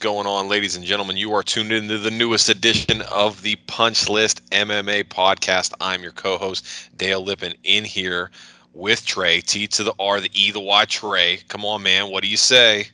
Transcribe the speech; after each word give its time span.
going 0.00 0.26
on, 0.26 0.48
ladies 0.48 0.76
and 0.76 0.84
gentlemen? 0.84 1.18
You 1.18 1.34
are 1.34 1.42
tuned 1.42 1.72
into 1.72 1.98
the 1.98 2.10
newest 2.10 2.48
edition 2.48 3.02
of 3.02 3.42
the 3.42 3.56
Punch 3.66 4.08
List 4.08 4.42
MMA 4.50 5.04
podcast. 5.04 5.74
I'm 5.78 6.02
your 6.02 6.12
co 6.12 6.38
host, 6.38 6.66
Dale 6.96 7.22
Lippin, 7.22 7.52
in 7.64 7.84
here 7.84 8.30
with 8.72 9.04
Trey, 9.04 9.42
T 9.42 9.66
to 9.66 9.84
the 9.84 9.92
R, 9.98 10.20
the 10.20 10.30
E, 10.32 10.52
the 10.52 10.60
Y, 10.60 10.84
Trey. 10.86 11.40
Come 11.48 11.66
on, 11.66 11.82
man. 11.82 12.10
What 12.10 12.22
do 12.22 12.30
you 12.30 12.38
say? 12.38 12.88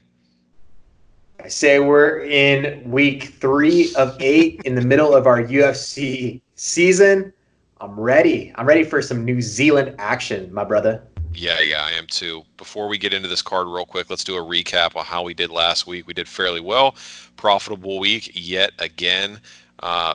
I 1.43 1.47
say 1.47 1.79
we're 1.79 2.25
in 2.25 2.91
week 2.91 3.35
three 3.41 3.95
of 3.95 4.17
eight 4.21 4.61
in 4.65 4.75
the 4.75 4.83
middle 4.83 5.15
of 5.15 5.29
our 5.29 5.41
UFC 5.41 6.41
season. 6.57 7.33
I'm 7.81 7.99
ready. 7.99 8.53
I'm 8.57 8.67
ready 8.67 8.83
for 8.83 9.01
some 9.01 9.25
New 9.25 9.41
Zealand 9.41 9.95
action, 9.99 10.53
my 10.53 10.65
brother. 10.65 11.05
Yeah, 11.37 11.61
yeah, 11.61 11.83
I 11.85 11.91
am 11.91 12.07
too. 12.07 12.45
Before 12.57 12.89
we 12.89 12.97
get 12.97 13.13
into 13.13 13.29
this 13.29 13.43
card, 13.43 13.67
real 13.69 13.85
quick, 13.85 14.09
let's 14.09 14.25
do 14.25 14.37
a 14.37 14.41
recap 14.43 14.97
on 14.97 15.05
how 15.05 15.23
we 15.23 15.35
did 15.35 15.51
last 15.51 15.87
week. 15.87 16.07
We 16.07 16.15
did 16.15 16.27
fairly 16.27 16.61
well, 16.61 16.97
profitable 17.37 17.99
week 17.99 18.31
yet 18.33 18.73
again. 18.79 19.39
Uh, 19.81 20.15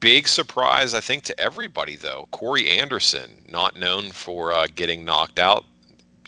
big 0.00 0.26
surprise, 0.26 0.94
I 0.94 1.00
think, 1.00 1.24
to 1.24 1.38
everybody 1.38 1.96
though. 1.96 2.28
Corey 2.30 2.70
Anderson, 2.70 3.30
not 3.46 3.76
known 3.76 4.10
for 4.10 4.52
uh, 4.52 4.66
getting 4.74 5.04
knocked 5.04 5.38
out, 5.38 5.66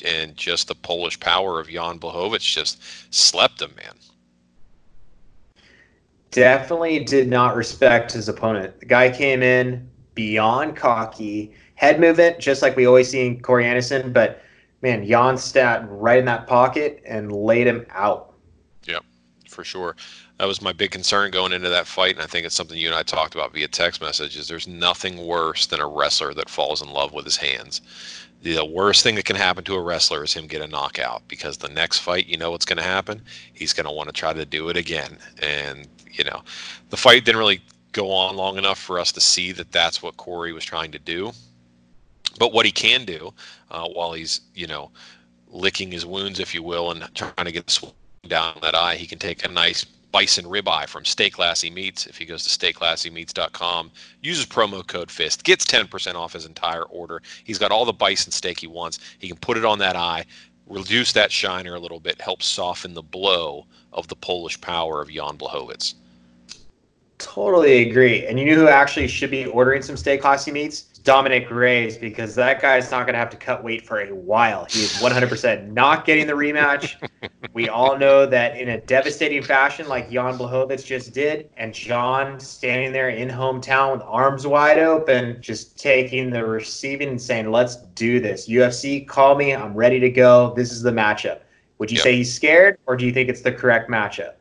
and 0.05 0.37
just 0.37 0.69
the 0.69 0.75
Polish 0.75 1.19
power 1.19 1.59
of 1.59 1.69
Jan 1.69 1.99
Blachowicz 1.99 2.41
just 2.41 2.83
slept 3.15 3.63
him, 3.63 3.73
man. 3.75 3.95
Definitely 6.31 7.03
did 7.05 7.29
not 7.29 7.57
respect 7.57 8.13
his 8.13 8.29
opponent. 8.29 8.81
The 8.81 8.87
guy 8.87 9.09
came 9.09 9.43
in 9.43 9.89
beyond 10.15 10.77
cocky 10.77 11.55
head 11.77 12.01
movement, 12.01 12.41
just 12.41 12.63
like 12.63 12.77
we 12.77 12.87
always 12.87 13.11
see 13.11 13.27
in 13.27 13.41
Corey 13.41 13.65
Anderson. 13.65 14.13
But 14.13 14.43
man, 14.83 15.07
Jan 15.07 15.39
sat 15.39 15.87
right 15.89 16.19
in 16.19 16.25
that 16.25 16.47
pocket 16.47 17.03
and 17.07 17.33
laid 17.33 17.67
him 17.67 17.87
out. 17.91 18.35
Yep, 18.87 19.05
for 19.49 19.65
sure. 19.65 19.97
That 20.39 20.49
was 20.49 20.61
my 20.61 20.73
big 20.73 20.91
concern 20.91 21.31
going 21.31 21.53
into 21.53 21.71
that 21.71 21.87
fight, 21.87 22.15
and 22.15 22.23
I 22.23 22.27
think 22.27 22.45
it's 22.45 22.55
something 22.55 22.77
you 22.77 22.89
and 22.89 22.97
I 22.97 23.03
talked 23.03 23.35
about 23.35 23.55
via 23.55 23.69
text 23.69 24.03
messages. 24.03 24.49
There's 24.49 24.69
nothing 24.69 25.27
worse 25.27 25.67
than 25.67 25.81
a 25.81 25.87
wrestler 25.87 26.35
that 26.35 26.51
falls 26.51 26.83
in 26.83 26.91
love 26.91 27.15
with 27.15 27.25
his 27.25 27.39
hands. 27.39 27.81
The 28.43 28.59
uh, 28.59 28.65
worst 28.65 29.03
thing 29.03 29.15
that 29.15 29.25
can 29.25 29.37
happen 29.37 29.65
to 29.65 29.75
a 29.75 29.81
wrestler 29.81 30.23
is 30.25 30.35
him 30.35 30.47
get 30.47 30.61
a 30.61 30.67
knockout 30.67 31.27
because 31.27 31.57
the 31.57 31.71
next 31.71 32.01
fight, 32.01 32.27
you 32.27 32.37
know 32.37 32.51
what's 32.51 32.67
going 32.67 32.77
to 32.77 32.83
happen. 32.83 33.23
He's 33.55 33.73
going 33.73 33.87
to 33.87 33.93
want 33.93 34.11
to 34.11 34.13
try 34.13 34.35
to 34.35 34.45
do 34.45 34.69
it 34.69 34.77
again, 34.77 35.17
and 35.41 35.89
you 36.13 36.25
know, 36.25 36.43
the 36.91 36.97
fight 36.99 37.25
didn't 37.25 37.39
really 37.39 37.63
go 37.93 38.11
on 38.13 38.37
long 38.37 38.59
enough 38.59 38.79
for 38.79 38.99
us 38.99 39.11
to 39.13 39.21
see 39.21 39.53
that 39.53 39.73
that's 39.73 40.03
what 40.03 40.19
Corey 40.19 40.53
was 40.53 40.65
trying 40.65 40.93
to 40.93 40.99
do. 40.99 41.33
But 42.39 42.53
what 42.53 42.67
he 42.67 42.73
can 42.73 43.05
do 43.05 43.33
uh, 43.71 43.89
while 43.89 44.13
he's, 44.13 44.43
you 44.55 44.67
know, 44.67 44.91
licking 45.49 45.91
his 45.91 46.05
wounds, 46.05 46.41
if 46.41 46.55
you 46.55 46.63
will, 46.63 46.91
and 46.91 47.09
trying 47.15 47.47
to 47.47 47.53
get 47.53 47.67
the 47.67 47.93
down 48.29 48.59
that 48.63 48.75
eye, 48.75 48.97
he 48.97 49.07
can 49.07 49.19
take 49.19 49.45
a 49.45 49.49
nice 49.49 49.85
bison 50.13 50.47
ribeye 50.47 50.89
from 50.89 51.05
Stay 51.05 51.31
Classy 51.31 51.71
Meats. 51.71 52.07
If 52.07 52.17
he 52.17 52.25
goes 52.25 52.45
to 52.45 52.51
stayclassymeats.com, 52.51 53.91
uses 54.23 54.47
promo 54.47 54.87
code 54.87 55.11
FIST, 55.11 55.45
gets 55.45 55.65
10% 55.67 56.15
off 56.15 56.33
his 56.33 56.47
entire 56.47 56.85
order. 56.85 57.23
He's 57.45 57.59
got 57.59 57.71
all 57.71 57.85
the 57.85 57.93
bison 57.93 58.33
steak 58.33 58.61
he 58.61 58.67
wants. 58.67 58.99
He 59.19 59.29
can 59.29 59.37
put 59.37 59.57
it 59.57 59.65
on 59.65 59.79
that 59.81 59.95
eye, 59.95 60.25
reduce 60.67 61.13
that 61.13 61.31
shiner 61.31 61.75
a 61.75 61.81
little 61.81 62.01
bit, 62.01 62.21
help 62.21 62.43
soften 62.43 62.95
the 62.95 63.03
blow 63.03 63.67
of 63.93 64.09
the 64.09 64.17
Polish 64.17 64.61
power 64.61 65.03
of 65.03 65.11
Jan 65.11 65.37
Blachowicz. 65.37 65.95
Totally 67.19 67.89
agree. 67.89 68.27
And 68.27 68.39
you 68.39 68.47
know 68.47 68.57
who 68.57 68.69
actually 68.69 69.09
should 69.09 69.31
be 69.31 69.47
ordering 69.47 69.83
some 69.83 69.97
Stay 69.97 70.19
Classy 70.19 70.51
Meats? 70.51 70.96
Dominick 71.07 71.49
Reyes 71.53 71.97
because 71.97 72.35
that 72.35 72.61
guy's 72.61 72.91
not 72.91 73.07
going 73.07 73.15
to 73.15 73.19
have 73.19 73.31
to 73.31 73.37
cut 73.37 73.63
weight 73.63 73.87
for 73.87 74.01
a 74.01 74.13
while. 74.13 74.67
He's 74.69 74.93
100% 74.95 75.73
not 75.73 76.05
getting 76.05 76.27
the 76.27 76.33
rematch. 76.33 76.97
we 77.55 77.69
all 77.69 77.97
know 77.97 78.27
that 78.27 78.59
in 78.59 78.71
a 78.71 78.81
devastating 78.81 79.41
fashion, 79.41 79.87
like 79.87 80.11
Jan 80.11 80.37
Blachowicz 80.37 80.85
just 80.85 81.15
did, 81.15 81.49
and 81.57 81.73
Jon 81.73 82.41
standing 82.41 82.93
there 82.93 83.11
in 83.11 83.29
hometown 83.29 83.93
with 83.93 84.03
arms 84.03 84.49
wide 84.49 84.81
open, 84.81 85.41
just 85.41 85.79
taking 85.79 86.29
the 86.29 86.45
receiving 86.45 87.09
and 87.11 87.23
saying, 87.23 87.53
"Let's 87.53 87.77
do 87.77 88.19
this." 88.19 88.49
UFC, 88.49 89.07
call 89.07 89.37
me. 89.37 89.55
I'm 89.55 89.75
ready 89.75 90.01
to 90.01 90.11
go. 90.11 90.55
This 90.57 90.73
is 90.73 90.83
the 90.83 90.91
matchup. 90.91 91.39
Would 91.79 91.93
you 91.93 91.97
yep. 91.97 92.03
say 92.03 92.17
he's 92.17 92.35
scared, 92.35 92.79
or 92.87 92.97
do 92.97 93.07
you 93.07 93.13
think 93.13 93.29
it's 93.29 93.43
the 93.43 93.53
correct 93.53 93.89
matchup? 93.89 94.33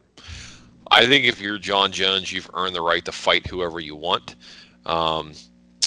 I 0.89 1.05
think 1.05 1.25
if 1.25 1.39
you're 1.39 1.59
Jon 1.59 1.91
Jones, 1.91 2.31
you've 2.31 2.49
earned 2.55 2.73
the 2.73 2.81
right 2.81 3.05
to 3.05 3.11
fight 3.11 3.45
whoever 3.45 3.79
you 3.79 3.95
want. 3.95 4.35
Um, 4.87 5.33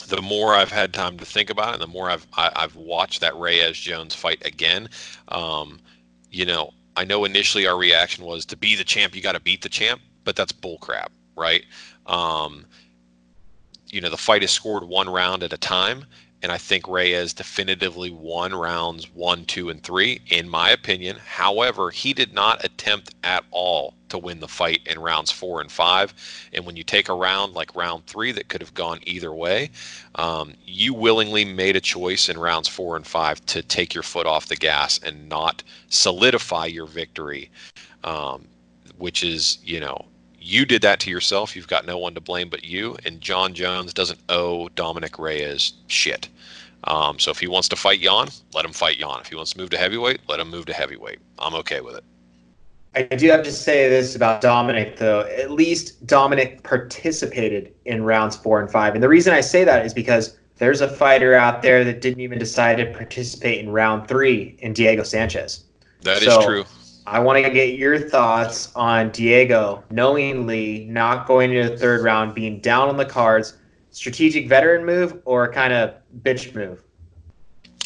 the 0.09 0.23
more 0.23 0.55
I've 0.55 0.73
had 0.73 0.95
time 0.95 1.19
to 1.19 1.25
think 1.25 1.51
about 1.51 1.75
it, 1.75 1.81
the 1.81 1.87
more 1.87 2.11
I've 2.11 2.27
I, 2.35 2.45
have 2.45 2.53
i 2.57 2.61
have 2.63 2.77
watched 2.77 3.21
that 3.21 3.37
Reyes 3.37 3.79
Jones 3.79 4.15
fight 4.15 4.45
again. 4.45 4.89
Um, 5.29 5.81
you 6.31 6.47
know, 6.47 6.73
I 6.97 7.05
know 7.05 7.25
initially 7.25 7.67
our 7.67 7.77
reaction 7.77 8.25
was 8.25 8.45
to 8.47 8.57
be 8.57 8.75
the 8.75 8.85
champ, 8.85 9.15
you 9.15 9.23
got 9.23 9.33
to 9.33 9.41
beat 9.41 9.63
the 9.63 9.69
champ, 9.69 10.01
but 10.25 10.35
that's 10.35 10.53
bullcrap, 10.53 11.09
right? 11.37 11.65
Um, 12.07 12.67
you 13.91 14.01
know, 14.01 14.11
the 14.11 14.17
fight 14.17 14.43
is 14.43 14.51
scored 14.51 14.85
one 14.85 15.09
round 15.09 15.43
at 15.43 15.53
a 15.53 15.59
time, 15.59 16.05
and 16.43 16.51
I 16.51 16.59
think 16.59 16.89
Reyes 16.89 17.33
definitively 17.33 18.11
won 18.11 18.55
rounds 18.55 19.13
one, 19.13 19.45
two, 19.45 19.71
and 19.71 19.83
three, 19.83 20.21
in 20.29 20.49
my 20.49 20.71
opinion. 20.71 21.17
However, 21.25 21.91
he 21.91 22.13
did 22.13 22.33
not 22.33 22.65
attempt 22.65 23.15
at 23.25 23.45
all 23.51 23.95
to 24.09 24.19
win 24.19 24.41
the 24.41 24.49
fight 24.49 24.81
in 24.87 24.99
rounds 24.99 25.31
four 25.31 25.61
and 25.61 25.71
five. 25.71 26.15
And 26.53 26.67
when 26.67 26.77
you 26.77 26.85
take 26.85 27.09
a 27.09 27.15
round 27.15 27.55
like 27.55 27.75
round 27.75 28.07
three 28.07 28.33
that 28.33 28.49
could 28.49 28.61
have 28.61 28.75
gone 28.75 29.01
either 29.05 29.33
way, 29.33 29.71
um, 30.17 30.55
you 30.65 30.95
willingly 30.95 31.45
made 31.45 31.77
a 31.77 31.81
choice 31.81 32.29
in 32.29 32.39
rounds 32.39 32.69
four 32.69 32.97
and 32.97 33.07
five 33.07 33.45
to 33.47 33.63
take 33.63 33.95
your 33.95 34.03
foot 34.03 34.27
off 34.27 34.47
the 34.47 34.57
gas 34.57 34.99
and 35.03 35.29
not 35.29 35.63
solidify 35.89 36.67
your 36.67 36.87
victory, 36.87 37.51
um, 38.05 38.47
which 38.99 39.23
is, 39.23 39.59
you 39.65 39.81
know, 39.81 40.05
you 40.41 40.65
did 40.65 40.83
that 40.83 41.01
to 41.01 41.11
yourself. 41.11 41.55
You've 41.55 41.69
got 41.69 41.87
no 41.87 41.99
one 41.99 42.15
to 42.15 42.21
blame 42.21 42.49
but 42.49 42.65
you. 42.65 42.97
And 43.05 43.21
Jon 43.21 43.55
Jones 43.55 43.93
doesn't 43.93 44.21
owe 44.29 44.69
Dominick 44.71 45.19
Reyes 45.19 45.75
shit. 45.89 46.29
Um, 46.85 47.19
so 47.19 47.31
if 47.31 47.39
he 47.39 47.49
wants 47.49 47.69
to 47.69 47.77
fight 47.77 48.01
Jan, 48.01 48.29
let 48.55 48.65
him 48.65 48.73
fight 48.73 48.99
Jan. 48.99 49.21
If 49.21 49.27
he 49.27 49.35
wants 49.35 49.53
to 49.53 49.59
move 49.59 49.71
to 49.71 49.79
heavyweight, 49.79 50.21
let 50.29 50.41
him 50.41 50.49
move 50.49 50.67
to 50.67 50.73
heavyweight. 50.73 51.19
I'm 51.39 51.55
okay 51.57 51.81
with 51.81 51.97
it. 51.97 52.05
I 52.99 53.15
do 53.15 53.29
have 53.31 53.45
to 53.45 53.53
say 53.53 53.89
this 53.89 54.17
about 54.17 54.41
Dominick, 54.41 54.97
though. 54.97 55.21
At 55.21 55.53
least 55.53 56.05
Dominick 56.05 56.65
participated 56.65 57.73
in 57.85 58.03
rounds 58.03 58.35
four 58.35 58.61
and 58.61 58.69
five. 58.69 58.95
And 58.95 59.03
the 59.03 59.09
reason 59.09 59.33
I 59.33 59.41
say 59.41 59.63
that 59.63 59.87
is 59.87 59.95
because 59.95 60.37
there's 60.57 60.81
a 60.81 60.89
fighter 60.89 61.35
out 61.35 61.63
there 61.63 61.85
that 61.85 62.01
didn't 62.01 62.21
even 62.21 62.41
decide 62.41 62.79
to 62.79 62.87
participate 62.87 63.61
in 63.61 63.71
round 63.71 64.09
three 64.09 64.57
in 64.59 64.73
Diego 64.73 65.05
Sanchez. 65.05 65.65
That 66.03 66.23
so, 66.23 66.41
is 66.41 66.45
true. 66.45 66.65
I 67.07 67.21
want 67.21 67.43
to 67.45 67.51
get 67.51 67.79
your 67.79 68.01
thoughts 68.01 68.75
on 68.75 69.11
Diego 69.11 69.85
knowingly 69.91 70.87
not 70.87 71.29
going 71.29 71.53
into 71.55 71.71
the 71.71 71.77
third 71.77 72.03
round, 72.03 72.35
being 72.35 72.59
down 72.59 72.89
on 72.89 72.97
the 72.97 73.07
cards. 73.07 73.57
Strategic 73.93 74.49
veteran 74.49 74.85
move 74.85 75.23
or 75.25 75.53
kind 75.53 75.73
of 75.73 75.95
bitch 76.23 76.53
move? 76.53 76.83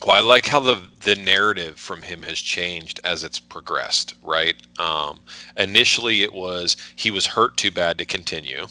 Well, 0.04 0.16
I 0.16 0.20
like 0.20 0.46
how 0.46 0.58
the 0.60 0.82
the 1.00 1.14
narrative 1.14 1.78
from 1.78 2.02
him 2.02 2.22
has 2.24 2.40
changed 2.40 3.00
as 3.04 3.22
it's 3.22 3.38
progressed. 3.38 4.14
Right. 4.22 4.56
Um, 4.78 5.20
initially, 5.56 6.22
it 6.22 6.32
was 6.32 6.76
he 6.96 7.10
was 7.10 7.26
hurt 7.26 7.56
too 7.56 7.70
bad 7.70 7.98
to 7.98 8.04
continue. 8.04 8.66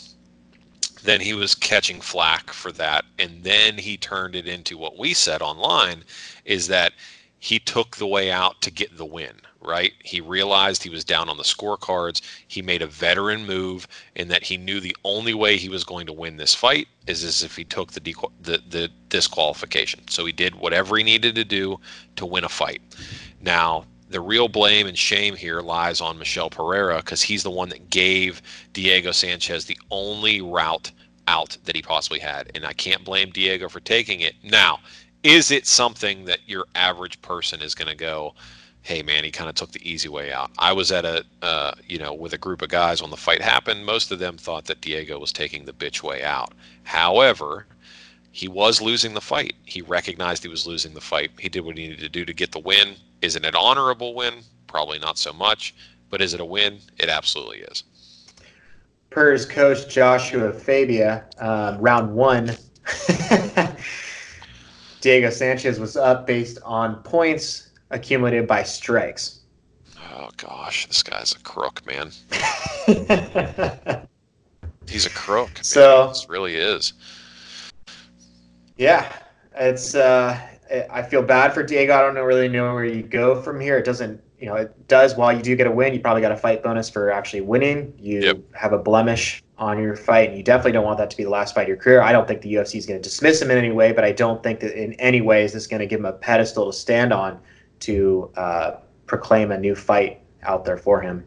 Then 1.04 1.22
he 1.22 1.34
was 1.34 1.56
catching 1.56 2.02
flack 2.02 2.52
for 2.52 2.72
that, 2.74 3.06
and 3.18 3.44
then 3.44 3.78
he 3.78 3.98
turned 3.98 4.36
it 4.36 4.48
into 4.48 4.78
what 4.78 4.98
we 5.00 5.14
said 5.14 5.42
online 5.42 6.04
is 6.46 6.68
that 6.68 6.94
he 7.40 7.60
took 7.60 7.96
the 7.96 8.08
way 8.08 8.30
out 8.30 8.62
to 8.62 8.72
get 8.72 8.98
the 8.98 9.06
win, 9.06 9.42
right? 9.62 9.94
He 10.04 10.22
realized 10.22 10.84
he 10.84 10.90
was 10.90 11.04
down 11.04 11.30
on 11.30 11.38
the 11.38 11.44
scorecards. 11.44 12.22
He 12.48 12.62
made 12.62 12.82
a 12.82 12.88
veteran 12.88 13.46
move 13.46 13.88
in 14.16 14.28
that 14.30 14.44
he 14.44 14.58
knew 14.58 14.80
the 14.80 14.96
only 15.04 15.34
way 15.34 15.58
he 15.58 15.70
was 15.70 15.84
going 15.84 16.08
to 16.08 16.14
win 16.14 16.38
this 16.38 16.56
fight 16.56 16.88
is 17.08 17.24
as 17.24 17.44
if 17.44 17.56
he 17.56 17.64
took 17.64 17.92
the, 17.92 18.02
dequ- 18.02 18.32
the, 18.42 18.62
the 18.70 18.90
disqualification. 19.10 20.08
So 20.08 20.26
he 20.26 20.32
did 20.32 20.56
whatever 20.56 20.98
he 20.98 21.04
needed 21.04 21.36
to 21.36 21.44
do 21.44 21.80
to 22.16 22.26
win 22.26 22.44
a 22.44 22.50
fight. 22.50 22.82
Now, 23.40 23.86
the 24.10 24.20
real 24.20 24.50
blame 24.50 24.88
and 24.88 24.98
shame 24.98 25.36
here 25.36 25.62
lies 25.62 26.02
on 26.02 26.20
Michel 26.20 26.50
Pereira 26.50 26.98
because 26.98 27.22
he's 27.22 27.44
the 27.44 27.52
one 27.52 27.70
that 27.70 27.90
gave 27.90 28.42
Diego 28.74 29.12
Sanchez 29.12 29.66
the 29.66 29.78
only 29.90 30.42
route 30.42 30.92
out 31.28 31.58
that 31.64 31.76
he 31.76 31.82
possibly 31.82 32.20
had. 32.20 32.52
And 32.54 32.66
I 32.66 32.74
can't 32.74 33.06
blame 33.06 33.30
Diego 33.30 33.70
for 33.70 33.80
taking 33.80 34.20
it. 34.20 34.36
Now, 34.44 34.80
is 35.24 35.52
it 35.52 35.68
something 35.68 36.26
that 36.26 36.40
your 36.46 36.66
average 36.76 37.22
person 37.22 37.62
is 37.62 37.76
going 37.76 37.88
to 37.88 37.96
go 37.96 38.34
hey 38.82 39.02
man 39.02 39.24
he 39.24 39.32
kind 39.32 39.50
of 39.50 39.56
took 39.56 39.72
the 39.72 39.90
easy 39.90 40.10
way 40.10 40.32
out. 40.32 40.52
I 40.58 40.74
was 40.74 40.92
at 40.92 41.06
a 41.06 41.24
uh, 41.42 41.74
you 41.88 41.98
know 41.98 42.14
with 42.14 42.34
a 42.34 42.38
group 42.38 42.62
of 42.62 42.70
guys 42.70 43.02
when 43.02 43.12
the 43.12 43.18
fight 43.18 43.42
happened 43.42 43.86
most 43.86 44.12
of 44.12 44.20
them 44.20 44.38
thought 44.38 44.66
that 44.66 44.82
diego 44.82 45.20
was 45.20 45.32
taking 45.32 45.66
the 45.66 45.74
bitch 45.74 46.04
way 46.04 46.24
out. 46.24 46.54
However 46.84 47.66
he 48.34 48.48
was 48.48 48.82
losing 48.82 49.14
the 49.14 49.20
fight. 49.20 49.56
He 49.66 49.82
recognized 49.82 50.42
he 50.42 50.48
was 50.48 50.66
losing 50.66 50.94
the 50.94 51.02
fight. 51.02 51.32
He 51.38 51.50
did 51.50 51.66
what 51.66 51.78
he 51.78 51.90
needed 51.90 52.00
to 52.00 52.08
do 52.08 52.24
to 52.24 52.34
get 52.34 52.54
the 52.54 52.60
win. 52.60 52.96
Is 53.22 53.36
it 53.36 53.44
an 53.44 53.58
honorable 53.58 54.16
win? 54.16 54.36
Probably 54.68 55.00
not 55.00 55.18
so 55.18 55.34
much 55.34 55.76
but 56.12 56.22
is 56.22 56.36
it 56.36 56.40
a 56.40 56.46
win? 56.46 56.78
It 57.00 57.10
absolutely 57.10 57.60
is. 57.60 57.84
Per 59.10 59.32
his 59.32 59.46
coach 59.46 59.90
joshua 59.90 60.54
fabia 60.54 61.26
um, 61.40 61.80
round 61.80 62.14
one 62.14 62.56
Diego 65.02 65.30
Sanchez 65.32 65.80
was 65.80 65.98
up 65.98 66.28
based 66.28 66.60
on 66.64 67.02
points 67.04 67.71
accumulated 67.92 68.48
by 68.48 68.64
strikes. 68.64 69.42
Oh 70.14 70.30
gosh, 70.38 70.88
this 70.88 71.04
guy's 71.04 71.34
a 71.34 71.40
crook, 71.40 71.86
man. 71.86 72.12
He's 74.88 75.06
a 75.06 75.10
crook. 75.12 75.54
Man. 75.54 75.64
So 75.64 76.08
this 76.08 76.28
really 76.28 76.56
is. 76.56 76.94
Yeah, 78.78 79.12
it's. 79.56 79.96
Uh, 79.96 80.40
I 80.90 81.02
feel 81.04 81.22
bad 81.22 81.54
for 81.54 81.64
Diego. 81.64 81.94
I 81.94 82.02
don't 82.02 82.16
know, 82.16 82.24
really 82.24 82.48
know 82.48 82.74
where 82.74 82.86
you 82.86 83.04
go 83.04 83.42
from 83.42 83.60
here. 83.60 83.78
It 83.78 83.84
doesn't, 83.84 84.22
you 84.40 84.46
know, 84.48 84.56
it 84.56 84.88
does. 84.88 85.16
While 85.16 85.34
you 85.34 85.42
do 85.42 85.54
get 85.56 85.68
a 85.68 85.72
win, 85.72 85.94
you 85.94 86.00
probably 86.00 86.22
got 86.22 86.32
a 86.32 86.38
fight 86.38 86.64
bonus 86.64 86.90
for 86.90 87.12
actually 87.12 87.42
winning. 87.42 87.94
You 87.98 88.22
Yep. 88.22 88.38
have 88.54 88.72
a 88.72 88.78
blemish 88.78 89.44
on 89.58 89.82
your 89.82 89.98
fight, 89.98 90.30
and 90.30 90.38
you 90.38 90.44
definitely 90.44 90.72
don't 90.72 90.86
want 90.86 90.98
that 90.98 91.10
to 91.12 91.18
be 91.18 91.24
the 91.26 91.30
last 91.30 91.54
fight 91.54 91.64
of 91.64 91.68
your 91.68 91.78
career. 91.78 92.02
I 92.02 92.12
don't 92.14 92.26
think 92.28 92.42
the 92.42 92.54
UFC 92.54 92.78
is 92.78 92.86
going 92.86 93.00
to 93.02 93.04
dismiss 93.04 93.42
him 93.42 93.52
in 93.52 93.58
any 93.58 93.72
way, 93.72 93.92
but 93.92 94.04
I 94.06 94.12
don't 94.14 94.42
think 94.42 94.62
that 94.62 94.82
in 94.82 94.94
any 94.94 95.20
way 95.22 95.44
is 95.44 95.52
this 95.54 95.68
going 95.68 95.82
to 95.82 95.86
give 95.86 96.00
him 96.00 96.06
a 96.06 96.14
pedestal 96.14 96.66
to 96.72 96.74
stand 96.78 97.12
on 97.14 97.38
to 97.82 98.32
uh, 98.36 98.72
proclaim 99.06 99.52
a 99.52 99.58
new 99.58 99.76
fight 99.76 100.22
out 100.44 100.66
there 100.66 100.78
for 100.78 101.02
him. 101.02 101.26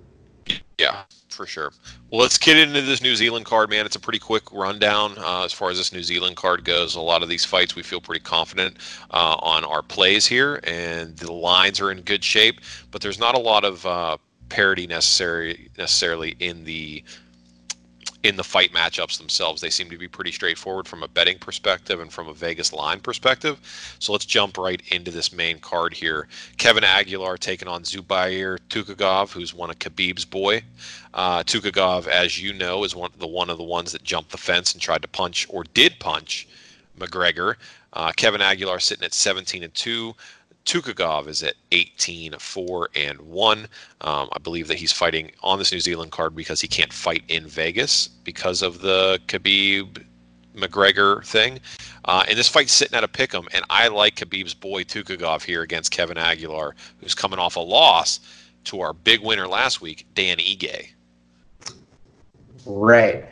Yeah, 0.79 1.03
for 1.29 1.47
sure. 1.47 1.73
Well, 2.11 2.21
let's 2.21 2.37
get 2.37 2.57
into 2.57 2.83
this 2.83 3.01
New 3.01 3.15
Zealand 3.15 3.47
card, 3.47 3.71
man. 3.71 3.87
It's 3.87 3.95
a 3.95 4.01
pretty 4.01 4.19
quick 4.19 4.51
rundown 4.53 5.17
uh, 5.19 5.45
as 5.45 5.53
far 5.53 5.71
as 5.71 5.79
this 5.79 5.93
New 5.93 6.03
Zealand 6.03 6.37
card 6.37 6.65
goes. 6.65 6.97
A 6.97 7.01
lot 7.01 7.23
of 7.23 7.29
these 7.29 7.45
fights, 7.45 7.77
we 7.77 7.83
feel 7.83 8.01
pretty 8.01 8.23
confident 8.23 8.79
uh, 9.11 9.37
on 9.39 9.65
our 9.65 9.83
plays 9.83 10.27
here, 10.27 10.61
and 10.65 11.17
the 11.17 11.33
lines 11.33 11.81
are 11.81 11.93
in 11.93 12.01
good 12.01 12.25
shape. 12.25 12.61
But 12.91 13.03
there's 13.03 13.21
not 13.21 13.37
a 13.37 13.39
lot 13.41 13.65
of 13.65 13.87
uh, 13.87 14.17
parity 14.49 14.87
necessary 14.87 15.71
necessarily 15.79 16.37
in 16.41 16.65
the 16.65 17.05
in 18.25 18.37
the 18.37 18.43
fight 18.43 18.73
matchups 18.73 19.19
themselves. 19.19 19.61
They 19.61 19.69
seem 19.69 19.91
to 19.91 19.99
be 19.99 20.09
pretty 20.09 20.33
straightforward 20.33 20.89
from 20.89 21.03
a 21.03 21.09
betting 21.09 21.39
perspective 21.39 22.01
and 22.01 22.11
from 22.11 22.27
a 22.27 22.33
Vegas 22.33 22.73
line 22.73 22.99
perspective. 22.99 23.61
So 23.99 24.13
let's 24.13 24.25
jump 24.25 24.57
right 24.57 24.83
into 24.91 25.11
this 25.11 25.33
main 25.33 25.59
card 25.61 25.93
here. 25.93 26.27
Kevin 26.57 26.85
Aguilar 26.85 27.37
taking 27.37 27.69
on 27.69 27.83
Zubair 27.83 28.59
Tukhugov, 28.71 29.31
who's 29.31 29.53
one 29.53 29.69
of 29.69 29.79
Khabib's 29.79 30.25
boy. 30.25 30.63
Uh, 31.13 31.43
Tukhugov, 31.43 32.07
as 32.07 32.43
you 32.43 32.55
know, 32.55 32.83
is 32.83 32.97
one 32.97 33.11
the 33.19 33.27
one 33.27 33.51
of 33.51 33.59
the 33.59 33.63
ones 33.63 33.93
that 33.93 34.03
jumped 34.03 34.31
the 34.31 34.39
fence 34.39 34.73
and 34.73 34.81
tried 34.81 35.03
to 35.03 35.09
punch 35.09 35.47
or 35.51 35.63
did 35.75 35.99
punch 36.01 36.49
McGregor. 36.99 37.57
Uh, 37.93 38.11
Kevin 38.17 38.41
Aguilar 38.41 38.81
sitting 38.81 39.05
at 39.05 39.15
17 39.15 39.63
and 39.63 39.75
two. 39.75 40.15
Tukhugov 40.65 41.29
is 41.29 41.43
at 41.43 41.55
18, 41.73 42.39
4, 42.39 42.89
and 42.95 43.21
1. 43.21 43.59
Um, 44.01 44.29
I 44.33 44.39
believe 44.43 44.69
that 44.69 44.77
he's 44.79 44.93
fighting 44.93 45.31
on 45.43 45.59
this 45.59 45.73
New 45.73 45.81
Zealand 45.81 46.11
card 46.11 46.35
because 46.35 46.61
he 46.61 46.69
can't 46.69 46.93
fight 46.93 47.23
in 47.29 47.47
Vegas 47.47 48.09
because 48.09 48.63
of 48.63 48.81
the 48.81 49.21
Khabib 49.29 50.03
McGregor 50.57 51.25
thing. 51.27 51.61
Uh, 52.07 52.25
and 52.29 52.39
this 52.39 52.49
fight's 52.49 52.73
sitting 52.73 52.97
at 52.97 53.05
a 53.05 53.09
pick 53.09 53.35
'em, 53.35 53.47
and 53.53 53.65
I 53.69 53.89
like 53.89 54.17
Khabib's 54.17 54.55
boy 54.55 54.85
Tukhugov 54.85 55.43
here 55.43 55.63
against 55.63 55.91
Kevin 55.91 56.17
Aguilar, 56.17 56.75
who's 57.01 57.15
coming 57.15 57.39
off 57.39 57.57
a 57.57 57.61
loss 57.61 58.21
to 58.65 58.81
our 58.81 58.95
big 58.95 59.21
winner 59.21 59.47
last 59.47 59.81
week, 59.81 60.07
Dan 60.15 60.39
Ige. 60.39 60.89
Right. 62.65 63.27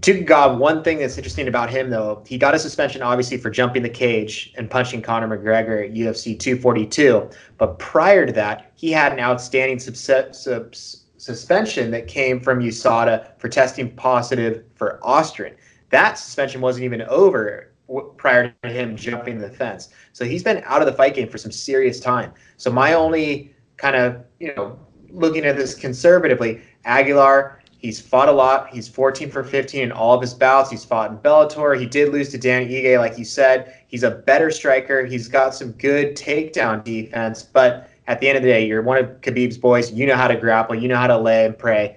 Tukhugov, 0.00 0.58
one 0.58 0.84
thing 0.84 0.98
that's 0.98 1.16
interesting 1.16 1.48
about 1.48 1.70
him, 1.70 1.90
though, 1.90 2.22
he 2.26 2.38
got 2.38 2.54
a 2.54 2.58
suspension 2.58 3.02
obviously 3.02 3.36
for 3.36 3.50
jumping 3.50 3.82
the 3.82 3.88
cage 3.88 4.52
and 4.56 4.70
punching 4.70 5.02
Conor 5.02 5.26
McGregor 5.26 5.84
at 5.84 5.94
UFC 5.94 6.38
242. 6.38 7.28
But 7.56 7.78
prior 7.80 8.24
to 8.24 8.32
that, 8.32 8.70
he 8.76 8.92
had 8.92 9.12
an 9.12 9.18
outstanding 9.18 9.80
subs- 9.80 11.06
suspension 11.16 11.90
that 11.90 12.06
came 12.06 12.38
from 12.40 12.60
USADA 12.60 13.38
for 13.38 13.48
testing 13.48 13.94
positive 13.96 14.64
for 14.76 15.00
ostarine. 15.02 15.56
That 15.90 16.14
suspension 16.14 16.60
wasn't 16.60 16.84
even 16.84 17.02
over 17.02 17.72
prior 18.18 18.54
to 18.62 18.68
him 18.68 18.96
jumping 18.96 19.38
the 19.38 19.50
fence. 19.50 19.88
So 20.12 20.24
he's 20.24 20.42
been 20.44 20.62
out 20.64 20.80
of 20.80 20.86
the 20.86 20.92
fight 20.92 21.14
game 21.14 21.28
for 21.28 21.38
some 21.38 21.50
serious 21.50 21.98
time. 21.98 22.32
So 22.56 22.70
my 22.70 22.92
only 22.92 23.54
kind 23.78 23.96
of, 23.96 24.24
you 24.38 24.54
know, 24.54 24.78
looking 25.10 25.44
at 25.44 25.56
this 25.56 25.74
conservatively, 25.74 26.60
Aguilar, 26.84 27.57
He's 27.78 28.00
fought 28.00 28.28
a 28.28 28.32
lot. 28.32 28.68
He's 28.70 28.88
14 28.88 29.30
for 29.30 29.44
15 29.44 29.82
in 29.82 29.92
all 29.92 30.14
of 30.14 30.20
his 30.20 30.34
bouts. 30.34 30.68
He's 30.68 30.84
fought 30.84 31.12
in 31.12 31.18
Bellator. 31.18 31.78
He 31.78 31.86
did 31.86 32.12
lose 32.12 32.28
to 32.30 32.38
Dan 32.38 32.68
Ige, 32.68 32.98
like 32.98 33.16
you 33.16 33.24
said. 33.24 33.72
He's 33.86 34.02
a 34.02 34.10
better 34.10 34.50
striker. 34.50 35.06
He's 35.06 35.28
got 35.28 35.54
some 35.54 35.70
good 35.72 36.16
takedown 36.16 36.82
defense. 36.82 37.44
But 37.44 37.88
at 38.08 38.18
the 38.18 38.28
end 38.28 38.36
of 38.36 38.42
the 38.42 38.48
day, 38.48 38.66
you're 38.66 38.82
one 38.82 38.98
of 38.98 39.06
Khabib's 39.20 39.58
boys. 39.58 39.92
You 39.92 40.06
know 40.06 40.16
how 40.16 40.26
to 40.26 40.36
grapple. 40.36 40.74
You 40.74 40.88
know 40.88 40.96
how 40.96 41.06
to 41.06 41.16
lay 41.16 41.46
and 41.46 41.56
pray. 41.56 41.96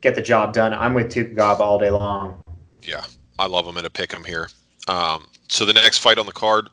Get 0.00 0.14
the 0.14 0.22
job 0.22 0.54
done. 0.54 0.72
I'm 0.72 0.94
with 0.94 1.12
Tukhugov 1.12 1.60
all 1.60 1.78
day 1.78 1.90
long. 1.90 2.42
Yeah, 2.82 3.04
I 3.38 3.46
love 3.46 3.66
him 3.66 3.76
and 3.76 3.86
a 3.86 3.90
pick 3.90 4.12
him 4.12 4.24
here. 4.24 4.48
Um, 4.86 5.26
so 5.48 5.66
the 5.66 5.74
next 5.74 5.98
fight 5.98 6.16
on 6.16 6.24
the 6.24 6.32
card. 6.32 6.70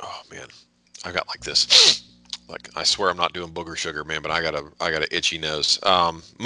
Oh 0.00 0.22
man, 0.30 0.46
I 1.04 1.12
got 1.12 1.28
like 1.28 1.40
this. 1.40 2.07
Like 2.48 2.70
I 2.76 2.82
swear 2.82 3.10
I'm 3.10 3.16
not 3.16 3.34
doing 3.34 3.50
booger 3.50 3.76
sugar, 3.76 4.04
man, 4.04 4.22
but 4.22 4.30
I 4.30 4.40
got 4.40 4.54
a 4.54 4.64
I 4.80 4.90
got 4.90 5.02
an 5.02 5.08
itchy 5.10 5.38
nose. 5.38 5.78
Um, 5.82 6.22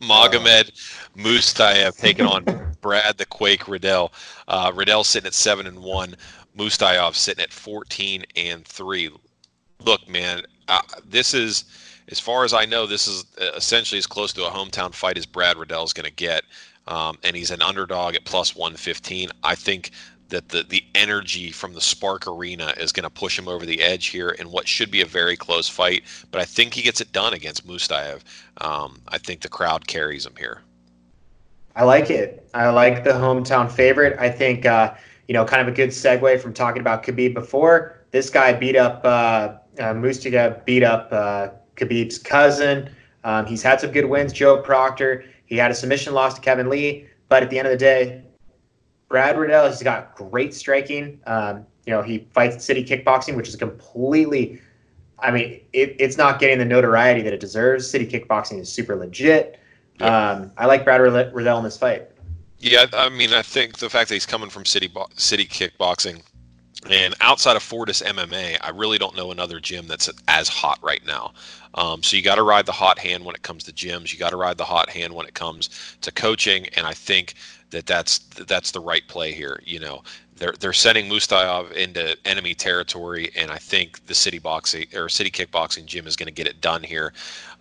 Magomed 0.00 0.70
Mustayev 1.16 1.96
taking 1.98 2.26
on 2.26 2.44
Brad 2.80 3.18
the 3.18 3.26
Quake 3.26 3.66
Riddell. 3.68 4.12
Uh, 4.46 4.72
Riddell 4.74 5.04
sitting 5.04 5.26
at 5.26 5.34
seven 5.34 5.66
and 5.66 5.80
one. 5.80 6.16
Mustayev 6.56 7.14
sitting 7.14 7.42
at 7.42 7.52
fourteen 7.52 8.24
and 8.36 8.64
three. 8.64 9.10
Look, 9.84 10.08
man, 10.08 10.42
uh, 10.68 10.82
this 11.04 11.34
is 11.34 11.64
as 12.10 12.18
far 12.18 12.44
as 12.44 12.52
I 12.52 12.64
know, 12.64 12.86
this 12.86 13.06
is 13.06 13.24
essentially 13.56 13.98
as 13.98 14.06
close 14.06 14.32
to 14.32 14.46
a 14.46 14.50
hometown 14.50 14.92
fight 14.92 15.16
as 15.16 15.26
Brad 15.26 15.56
Riddell 15.56 15.84
is 15.84 15.92
going 15.92 16.08
to 16.08 16.14
get. 16.14 16.42
Um, 16.88 17.18
and 17.22 17.36
he's 17.36 17.52
an 17.52 17.62
underdog 17.62 18.16
at 18.16 18.24
plus 18.24 18.56
115. 18.56 19.30
I 19.44 19.54
think 19.54 19.92
that 20.30 20.48
the 20.48 20.62
the 20.62 20.84
energy 20.94 21.52
from 21.52 21.74
the 21.74 21.80
Spark 21.80 22.26
Arena 22.26 22.72
is 22.76 22.92
going 22.92 23.04
to 23.04 23.10
push 23.10 23.38
him 23.38 23.48
over 23.48 23.66
the 23.66 23.80
edge 23.82 24.06
here 24.06 24.30
in 24.30 24.50
what 24.50 24.66
should 24.66 24.90
be 24.90 25.02
a 25.02 25.06
very 25.06 25.36
close 25.36 25.68
fight. 25.68 26.02
But 26.30 26.40
I 26.40 26.44
think 26.44 26.74
he 26.74 26.82
gets 26.82 27.00
it 27.00 27.12
done 27.12 27.34
against 27.34 27.66
Mustayev. 27.66 28.20
Um, 28.60 29.00
I 29.08 29.18
think 29.18 29.42
the 29.42 29.48
crowd 29.48 29.86
carries 29.86 30.26
him 30.26 30.34
here. 30.36 30.62
I 31.76 31.84
like 31.84 32.10
it. 32.10 32.48
I 32.54 32.68
like 32.70 33.04
the 33.04 33.10
hometown 33.10 33.70
favorite. 33.70 34.18
I 34.18 34.30
think 34.30 34.66
uh, 34.66 34.94
you 35.28 35.34
know, 35.34 35.44
kind 35.44 35.62
of 35.62 35.68
a 35.68 35.70
good 35.70 35.90
segue 35.90 36.40
from 36.40 36.52
talking 36.52 36.80
about 36.80 37.04
Khabib 37.04 37.34
before. 37.34 38.00
This 38.10 38.30
guy 38.30 38.52
beat 38.52 38.74
up 38.74 39.00
uh, 39.04 39.54
uh, 39.78 40.54
beat 40.64 40.82
up 40.82 41.12
uh, 41.12 41.48
Khabib's 41.76 42.18
cousin. 42.18 42.90
Um, 43.22 43.46
he's 43.46 43.62
had 43.62 43.80
some 43.80 43.92
good 43.92 44.06
wins. 44.06 44.32
Joe 44.32 44.60
Proctor. 44.60 45.24
He 45.46 45.56
had 45.56 45.70
a 45.70 45.74
submission 45.74 46.14
loss 46.14 46.34
to 46.34 46.40
Kevin 46.40 46.68
Lee, 46.68 47.06
but 47.28 47.42
at 47.42 47.50
the 47.50 47.58
end 47.58 47.68
of 47.68 47.72
the 47.72 47.78
day, 47.78 48.22
Brad 49.10 49.36
Riddell, 49.36 49.66
he's 49.68 49.82
got 49.82 50.14
great 50.14 50.54
striking. 50.54 51.20
Um, 51.26 51.66
you 51.84 51.92
know, 51.92 52.00
he 52.00 52.28
fights 52.32 52.64
city 52.64 52.84
kickboxing, 52.84 53.36
which 53.36 53.48
is 53.48 53.56
completely, 53.56 54.60
I 55.18 55.32
mean, 55.32 55.60
it, 55.72 55.96
it's 55.98 56.16
not 56.16 56.38
getting 56.38 56.58
the 56.58 56.64
notoriety 56.64 57.20
that 57.22 57.32
it 57.32 57.40
deserves. 57.40 57.90
City 57.90 58.06
kickboxing 58.06 58.60
is 58.60 58.72
super 58.72 58.94
legit. 58.94 59.58
Yeah. 59.98 60.30
Um, 60.30 60.52
I 60.56 60.66
like 60.66 60.84
Brad 60.84 61.00
Riddell 61.00 61.58
in 61.58 61.64
this 61.64 61.76
fight. 61.76 62.08
Yeah, 62.58 62.86
I 62.92 63.08
mean, 63.08 63.32
I 63.32 63.42
think 63.42 63.78
the 63.78 63.90
fact 63.90 64.08
that 64.10 64.14
he's 64.14 64.26
coming 64.26 64.48
from 64.48 64.64
city 64.64 64.86
bo- 64.86 65.08
city 65.16 65.44
kickboxing 65.44 66.22
and 66.88 67.14
outside 67.20 67.56
of 67.56 67.62
Fortis 67.62 68.00
MMA, 68.02 68.58
I 68.60 68.70
really 68.70 68.96
don't 68.96 69.16
know 69.16 69.30
another 69.32 69.60
gym 69.60 69.86
that's 69.86 70.08
as 70.28 70.48
hot 70.48 70.78
right 70.82 71.04
now. 71.04 71.32
Um, 71.74 72.02
so 72.02 72.16
you 72.16 72.22
got 72.22 72.36
to 72.36 72.42
ride 72.42 72.66
the 72.66 72.72
hot 72.72 72.98
hand 72.98 73.24
when 73.24 73.34
it 73.34 73.42
comes 73.42 73.64
to 73.64 73.72
gyms. 73.72 74.12
You 74.12 74.18
got 74.18 74.30
to 74.30 74.36
ride 74.36 74.56
the 74.56 74.64
hot 74.64 74.88
hand 74.88 75.14
when 75.14 75.26
it 75.26 75.34
comes 75.34 75.96
to 76.00 76.10
coaching, 76.10 76.66
and 76.76 76.86
I 76.86 76.94
think 76.94 77.34
that 77.70 77.86
that's 77.86 78.18
that's 78.18 78.70
the 78.70 78.80
right 78.80 79.06
play 79.08 79.32
here. 79.32 79.60
You 79.64 79.80
know, 79.80 80.02
they're 80.40 80.54
they're 80.58 80.72
sending 80.72 81.08
Mustayev 81.08 81.70
into 81.72 82.16
enemy 82.24 82.54
territory, 82.54 83.30
and 83.36 83.50
I 83.50 83.58
think 83.58 84.04
the 84.06 84.14
city 84.14 84.38
boxing 84.38 84.86
or 84.94 85.08
city 85.08 85.30
kickboxing 85.30 85.84
gym 85.84 86.06
is 86.06 86.16
going 86.16 86.26
to 86.26 86.32
get 86.32 86.48
it 86.48 86.60
done 86.60 86.82
here. 86.82 87.12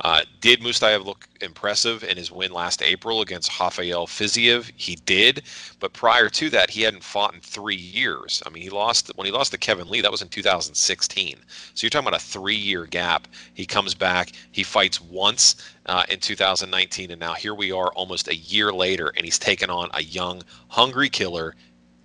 Uh, 0.01 0.21
did 0.39 0.61
Mustayev 0.61 1.03
look 1.05 1.27
impressive 1.41 2.05
in 2.05 2.15
his 2.15 2.31
win 2.31 2.53
last 2.53 2.81
April 2.81 3.19
against 3.19 3.59
Rafael 3.59 4.07
Fiziev? 4.07 4.71
He 4.77 4.95
did, 4.95 5.43
but 5.81 5.91
prior 5.91 6.29
to 6.29 6.49
that, 6.51 6.69
he 6.69 6.81
hadn't 6.81 7.03
fought 7.03 7.33
in 7.33 7.41
three 7.41 7.75
years. 7.75 8.41
I 8.45 8.49
mean, 8.49 8.63
he 8.63 8.69
lost 8.69 9.11
when 9.15 9.25
he 9.25 9.31
lost 9.31 9.51
to 9.51 9.57
Kevin 9.57 9.89
Lee. 9.89 9.99
That 9.99 10.11
was 10.11 10.21
in 10.21 10.29
2016. 10.29 11.35
So 11.73 11.83
you're 11.83 11.89
talking 11.89 12.07
about 12.07 12.19
a 12.19 12.23
three-year 12.23 12.85
gap. 12.85 13.27
He 13.53 13.65
comes 13.65 13.93
back. 13.93 14.31
He 14.51 14.63
fights 14.63 15.01
once 15.01 15.57
uh, 15.85 16.03
in 16.07 16.19
2019, 16.19 17.11
and 17.11 17.19
now 17.19 17.33
here 17.33 17.53
we 17.53 17.73
are, 17.73 17.91
almost 17.91 18.29
a 18.29 18.35
year 18.35 18.71
later, 18.71 19.11
and 19.17 19.25
he's 19.25 19.39
taken 19.39 19.69
on 19.69 19.89
a 19.95 20.03
young, 20.03 20.43
hungry 20.69 21.09
killer 21.09 21.55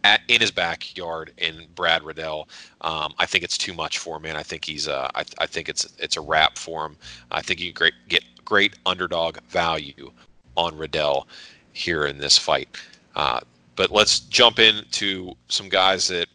at, 0.04 0.20
in 0.28 0.40
his 0.40 0.52
backyard 0.52 1.32
in 1.38 1.66
Brad 1.74 2.04
Riddell. 2.04 2.48
Um, 2.82 3.14
I 3.18 3.26
think 3.26 3.42
it's 3.42 3.58
too 3.58 3.74
much 3.74 3.98
for 3.98 4.16
him, 4.16 4.22
man. 4.22 4.36
I 4.36 4.42
think 4.44 4.64
he's 4.64 4.86
uh, 4.86 5.10
I, 5.14 5.24
I 5.38 5.46
think 5.46 5.68
it's 5.68 5.92
it's 5.98 6.16
a 6.16 6.20
wrap 6.20 6.56
for 6.56 6.86
him. 6.86 6.96
I 7.32 7.42
think 7.42 7.60
you 7.60 7.72
great 7.72 7.94
get 8.08 8.22
great 8.44 8.76
underdog 8.86 9.38
value 9.48 10.12
on 10.56 10.76
Riddell 10.78 11.26
here 11.72 12.06
in 12.06 12.18
this 12.18 12.38
fight. 12.38 12.68
Uh, 13.16 13.40
but 13.74 13.90
let's 13.90 14.20
jump 14.20 14.60
into 14.60 15.34
some 15.48 15.68
guys 15.68 16.06
that 16.08 16.28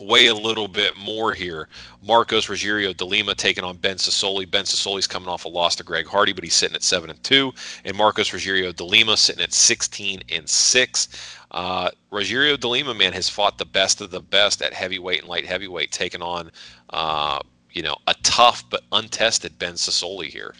weigh 0.00 0.26
a 0.26 0.34
little 0.34 0.68
bit 0.68 0.96
more 0.96 1.32
here. 1.32 1.68
Marcos 2.02 2.46
Rogerio 2.46 2.96
de 2.96 3.04
Lima 3.04 3.34
taking 3.34 3.64
on 3.64 3.76
Ben 3.76 3.96
Sosoli. 3.96 4.48
Ben 4.48 4.64
Sosoli's 4.64 5.06
coming 5.06 5.28
off 5.28 5.44
a 5.44 5.48
loss 5.48 5.74
to 5.76 5.84
Greg 5.84 6.06
Hardy, 6.06 6.32
but 6.32 6.44
he's 6.44 6.54
sitting 6.54 6.76
at 6.76 6.82
seven 6.82 7.10
and 7.10 7.22
two, 7.24 7.52
and 7.84 7.96
Marcos 7.96 8.30
Rogerio 8.30 8.74
de 8.74 8.84
Lima 8.84 9.16
sitting 9.16 9.42
at 9.42 9.52
sixteen 9.52 10.22
and 10.30 10.48
six. 10.48 11.08
Uh, 11.50 11.90
Rogerio 12.12 12.58
de 12.58 12.68
Lima, 12.68 12.94
man, 12.94 13.12
has 13.12 13.28
fought 13.28 13.58
the 13.58 13.64
best 13.64 14.00
of 14.00 14.10
the 14.10 14.20
best 14.20 14.62
at 14.62 14.72
heavyweight 14.72 15.20
and 15.20 15.28
light 15.28 15.46
heavyweight, 15.46 15.92
taking 15.92 16.22
on, 16.22 16.50
uh, 16.90 17.40
you 17.72 17.82
know, 17.82 17.96
a 18.06 18.14
tough 18.22 18.64
but 18.68 18.82
untested 18.92 19.58
Ben 19.58 19.74
Sosoli 19.74 20.26
here. 20.26 20.54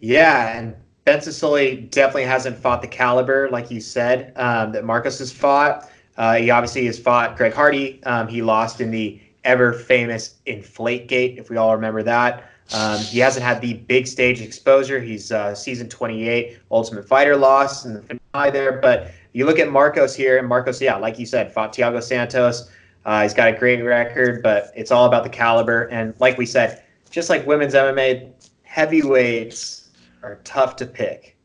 Yeah, 0.00 0.56
and 0.56 0.76
Ben 1.04 1.18
Sosoli 1.18 1.90
definitely 1.90 2.24
hasn't 2.24 2.58
fought 2.58 2.82
the 2.82 2.88
caliber, 2.88 3.48
like 3.50 3.70
you 3.70 3.80
said, 3.80 4.32
um, 4.36 4.72
that 4.72 4.84
Marcus 4.84 5.18
has 5.18 5.32
fought. 5.32 5.90
Uh, 6.16 6.34
he 6.34 6.50
obviously 6.50 6.86
has 6.86 6.98
fought 6.98 7.36
Greg 7.36 7.52
Hardy. 7.52 8.02
Um, 8.04 8.28
he 8.28 8.42
lost 8.42 8.80
in 8.80 8.90
the 8.90 9.20
ever 9.44 9.72
famous 9.72 10.34
Inflate 10.46 11.08
Gate, 11.08 11.38
if 11.38 11.48
we 11.50 11.56
all 11.56 11.74
remember 11.74 12.02
that. 12.02 12.47
Um, 12.74 12.98
he 12.98 13.18
hasn't 13.18 13.44
had 13.44 13.60
the 13.60 13.74
big 13.74 14.06
stage 14.06 14.40
exposure. 14.40 15.00
He's 15.00 15.32
uh, 15.32 15.54
season 15.54 15.88
28 15.88 16.58
Ultimate 16.70 17.08
Fighter 17.08 17.36
loss 17.36 17.84
in 17.84 17.94
the 17.94 18.02
finale 18.02 18.50
there. 18.50 18.72
But 18.72 19.12
you 19.32 19.46
look 19.46 19.58
at 19.58 19.70
Marcos 19.70 20.14
here, 20.14 20.38
and 20.38 20.46
Marcos, 20.46 20.80
yeah, 20.80 20.96
like 20.96 21.18
you 21.18 21.26
said, 21.26 21.52
fought 21.52 21.74
Thiago 21.74 22.02
Santos. 22.02 22.70
Uh, 23.04 23.22
he's 23.22 23.32
got 23.32 23.48
a 23.48 23.56
great 23.56 23.82
record, 23.82 24.42
but 24.42 24.70
it's 24.76 24.90
all 24.90 25.06
about 25.06 25.24
the 25.24 25.30
caliber. 25.30 25.84
And 25.84 26.14
like 26.18 26.36
we 26.36 26.44
said, 26.44 26.82
just 27.10 27.30
like 27.30 27.46
women's 27.46 27.74
MMA, 27.74 28.30
heavyweights 28.64 29.90
are 30.22 30.40
tough 30.44 30.76
to 30.76 30.86
pick. 30.86 31.36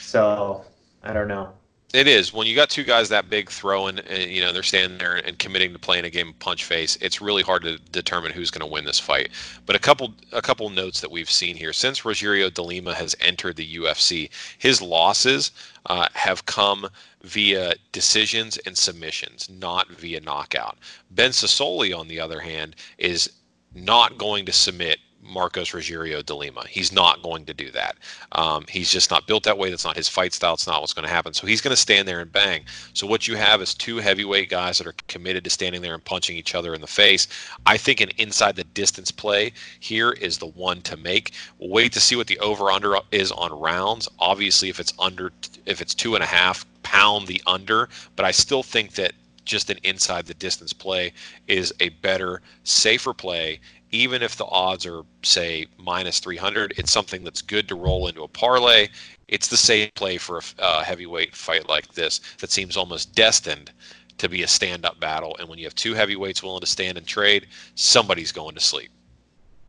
So 0.00 0.64
I 1.02 1.12
don't 1.12 1.28
know. 1.28 1.52
It 1.94 2.06
is 2.06 2.34
when 2.34 2.46
you 2.46 2.54
got 2.54 2.68
two 2.68 2.84
guys 2.84 3.08
that 3.08 3.30
big 3.30 3.48
throwing, 3.48 3.98
and 3.98 4.30
you 4.30 4.42
know 4.42 4.52
they're 4.52 4.62
standing 4.62 4.98
there 4.98 5.16
and 5.16 5.38
committing 5.38 5.72
to 5.72 5.78
playing 5.78 6.04
a 6.04 6.10
game 6.10 6.28
of 6.28 6.38
punch 6.38 6.64
face. 6.64 6.98
It's 7.00 7.22
really 7.22 7.42
hard 7.42 7.62
to 7.62 7.78
determine 7.78 8.30
who's 8.30 8.50
going 8.50 8.60
to 8.60 8.70
win 8.70 8.84
this 8.84 9.00
fight. 9.00 9.30
But 9.64 9.74
a 9.74 9.78
couple, 9.78 10.12
a 10.32 10.42
couple 10.42 10.68
notes 10.68 11.00
that 11.00 11.10
we've 11.10 11.30
seen 11.30 11.56
here 11.56 11.72
since 11.72 12.02
Rogerio 12.02 12.52
de 12.52 12.60
Lima 12.60 12.92
has 12.94 13.16
entered 13.20 13.56
the 13.56 13.76
UFC, 13.76 14.28
his 14.58 14.82
losses 14.82 15.50
uh, 15.86 16.08
have 16.12 16.44
come 16.44 16.90
via 17.22 17.74
decisions 17.92 18.58
and 18.58 18.76
submissions, 18.76 19.48
not 19.48 19.88
via 19.88 20.20
knockout. 20.20 20.76
Ben 21.12 21.30
Sosoli, 21.30 21.98
on 21.98 22.06
the 22.06 22.20
other 22.20 22.40
hand, 22.40 22.76
is 22.98 23.32
not 23.74 24.18
going 24.18 24.44
to 24.44 24.52
submit 24.52 24.98
Marcos 25.28 25.70
Rogerio 25.70 26.24
de 26.24 26.34
Lima. 26.34 26.64
He's 26.68 26.92
not 26.92 27.22
going 27.22 27.44
to 27.46 27.54
do 27.54 27.70
that. 27.72 27.96
Um, 28.32 28.64
he's 28.68 28.90
just 28.90 29.10
not 29.10 29.26
built 29.26 29.44
that 29.44 29.58
way. 29.58 29.70
That's 29.70 29.84
not 29.84 29.96
his 29.96 30.08
fight 30.08 30.32
style. 30.32 30.54
It's 30.54 30.66
not 30.66 30.80
what's 30.80 30.92
going 30.92 31.06
to 31.06 31.12
happen. 31.12 31.34
So 31.34 31.46
he's 31.46 31.60
going 31.60 31.72
to 31.72 31.76
stand 31.76 32.08
there 32.08 32.20
and 32.20 32.32
bang. 32.32 32.64
So 32.94 33.06
what 33.06 33.28
you 33.28 33.36
have 33.36 33.60
is 33.62 33.74
two 33.74 33.98
heavyweight 33.98 34.50
guys 34.50 34.78
that 34.78 34.86
are 34.86 34.94
committed 35.08 35.44
to 35.44 35.50
standing 35.50 35.82
there 35.82 35.94
and 35.94 36.04
punching 36.04 36.36
each 36.36 36.54
other 36.54 36.74
in 36.74 36.80
the 36.80 36.86
face. 36.86 37.28
I 37.66 37.76
think 37.76 38.00
an 38.00 38.10
inside 38.18 38.56
the 38.56 38.64
distance 38.64 39.10
play 39.10 39.52
here 39.80 40.12
is 40.12 40.38
the 40.38 40.46
one 40.46 40.82
to 40.82 40.96
make. 40.96 41.32
We'll 41.58 41.70
wait 41.70 41.92
to 41.92 42.00
see 42.00 42.16
what 42.16 42.26
the 42.26 42.38
over 42.40 42.70
under 42.70 42.96
is 43.10 43.32
on 43.32 43.52
rounds. 43.58 44.08
Obviously, 44.18 44.68
if 44.68 44.80
it's 44.80 44.92
under, 44.98 45.32
if 45.66 45.80
it's 45.80 45.94
two 45.94 46.14
and 46.14 46.24
a 46.24 46.26
half, 46.26 46.66
pound 46.82 47.26
the 47.26 47.42
under. 47.46 47.88
But 48.16 48.24
I 48.24 48.30
still 48.30 48.62
think 48.62 48.94
that 48.94 49.12
just 49.48 49.70
an 49.70 49.78
inside 49.82 50.26
the 50.26 50.34
distance 50.34 50.72
play 50.72 51.12
is 51.48 51.72
a 51.80 51.88
better, 51.88 52.42
safer 52.64 53.14
play 53.14 53.58
even 53.90 54.22
if 54.22 54.36
the 54.36 54.44
odds 54.46 54.86
are 54.86 55.02
say 55.22 55.66
minus 55.78 56.20
300 56.20 56.74
it's 56.76 56.92
something 56.92 57.24
that's 57.24 57.42
good 57.42 57.68
to 57.68 57.74
roll 57.74 58.08
into 58.08 58.22
a 58.22 58.28
parlay. 58.28 58.88
It's 59.28 59.48
the 59.48 59.56
same 59.56 59.90
play 59.94 60.16
for 60.16 60.40
a 60.58 60.82
heavyweight 60.82 61.36
fight 61.36 61.68
like 61.68 61.92
this 61.94 62.20
that 62.38 62.50
seems 62.50 62.76
almost 62.76 63.14
destined 63.14 63.72
to 64.16 64.28
be 64.28 64.42
a 64.42 64.48
stand-up 64.48 64.98
battle. 64.98 65.36
And 65.38 65.48
when 65.48 65.58
you 65.58 65.66
have 65.66 65.74
two 65.74 65.94
heavyweights 65.94 66.42
willing 66.42 66.60
to 66.60 66.66
stand 66.66 66.98
and 66.98 67.06
trade 67.06 67.46
somebody's 67.74 68.32
going 68.32 68.54
to 68.54 68.60
sleep. 68.60 68.90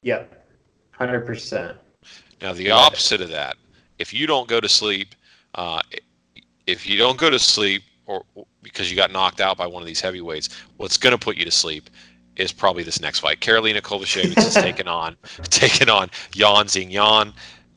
Yep. 0.01 0.35
100% 0.99 1.75
now 2.41 2.53
the 2.53 2.71
opposite 2.71 3.21
of 3.21 3.29
that 3.29 3.57
if 3.99 4.13
you 4.13 4.27
don't 4.27 4.47
go 4.47 4.59
to 4.59 4.69
sleep 4.69 5.15
uh, 5.55 5.81
if 6.67 6.87
you 6.87 6.97
don't 6.97 7.17
go 7.17 7.29
to 7.29 7.39
sleep 7.39 7.83
or 8.05 8.23
because 8.61 8.89
you 8.89 8.97
got 8.97 9.11
knocked 9.11 9.41
out 9.41 9.57
by 9.57 9.67
one 9.67 9.81
of 9.81 9.87
these 9.87 10.01
heavyweights 10.01 10.49
what's 10.77 10.97
going 10.97 11.11
to 11.11 11.17
put 11.17 11.37
you 11.37 11.45
to 11.45 11.51
sleep 11.51 11.89
is 12.39 12.51
probably 12.51 12.83
this 12.83 13.01
next 13.01 13.19
fight. 13.19 13.41
Karolina 13.41 13.81
Kowalkiewicz 13.81 14.37
is 14.37 14.53
taking 14.55 14.87
on 14.87 15.17
taking 15.43 15.89
on 15.89 16.09
Yan 16.33 16.65
Xingyan. 16.65 17.33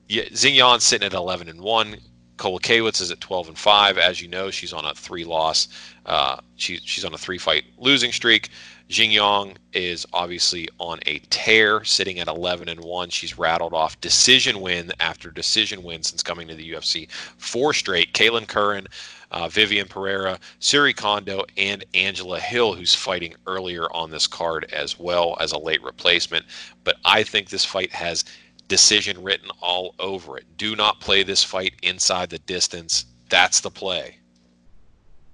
Xingyan 0.09 0.81
sitting 0.81 1.07
at 1.07 1.13
11 1.13 1.49
and 1.49 1.61
one. 1.61 1.97
Kowalkiewicz 2.37 3.01
is 3.01 3.11
at 3.11 3.21
12 3.21 3.49
and 3.49 3.59
five. 3.59 3.99
As 3.99 4.21
you 4.21 4.29
know, 4.29 4.51
she's 4.51 4.73
on 4.73 4.85
a 4.85 4.95
three 4.95 5.25
loss. 5.25 5.69
Uh, 6.07 6.39
she, 6.57 6.79
she's 6.79 7.05
on 7.05 7.15
a 7.15 7.19
three 7.19 7.39
fight 7.39 7.65
losing 7.79 8.13
streak. 8.13 8.49
Xingyan 8.89 9.57
is 9.73 10.07
obviously 10.13 10.69
on 10.79 10.99
a 11.07 11.19
tear, 11.31 11.83
sitting 11.83 12.19
at 12.19 12.29
11 12.29 12.69
and 12.69 12.81
one. 12.81 13.09
She's 13.09 13.39
rattled 13.39 13.73
off 13.73 14.01
decision 14.01 14.61
win 14.61 14.93
after 15.01 15.31
decision 15.31 15.83
win 15.83 16.03
since 16.03 16.23
coming 16.23 16.47
to 16.49 16.55
the 16.55 16.73
UFC. 16.73 17.11
Four 17.11 17.73
straight. 17.73 18.13
Kailin 18.13 18.47
Curran 18.47 18.87
uh, 19.33 19.49
Viviane 19.49 19.89
Pereira, 19.89 20.39
Syuri 20.61 20.95
Kondo, 20.95 21.45
and 21.57 21.85
Angela 21.95 22.39
Hill, 22.39 22.75
who's 22.75 22.95
fighting 22.95 23.35
earlier 23.47 23.93
on 23.93 24.11
this 24.11 24.27
card 24.27 24.71
as 24.73 24.99
well 24.99 25.37
as 25.41 25.53
a 25.53 25.59
late 25.59 25.83
replacement. 25.83 26.45
But 26.85 26.97
I 27.05 27.23
think 27.23 27.49
this 27.49 27.65
fight 27.65 27.93
has 27.93 28.25
decision 28.69 29.23
written 29.23 29.51
all 29.61 29.95
over 29.99 30.39
it. 30.39 30.45
Do 30.57 30.77
not 30.77 31.01
play 31.01 31.23
this 31.23 31.43
fight 31.43 31.75
inside 31.83 32.31
the 32.31 32.39
distance. 32.41 33.07
That's 33.29 33.61
the 33.61 33.71
play. 33.71 34.17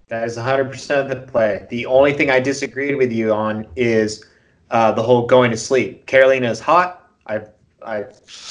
That 0.08 0.26
is 0.26 0.36
100% 0.36 1.08
the 1.08 1.16
play. 1.16 1.66
The 1.68 1.84
only 1.86 2.14
thing 2.14 2.30
I 2.30 2.40
disagreed 2.40 2.96
with 2.96 3.12
you 3.12 3.32
on 3.32 3.66
is 3.76 4.24
uh, 4.70 4.92
the 4.92 5.02
whole 5.02 5.26
going 5.26 5.50
to 5.50 5.56
sleep. 5.56 6.06
Karolina 6.06 6.50
is 6.50 6.60
hot. 6.60 7.10
I 7.26 7.42
I 7.84 8.06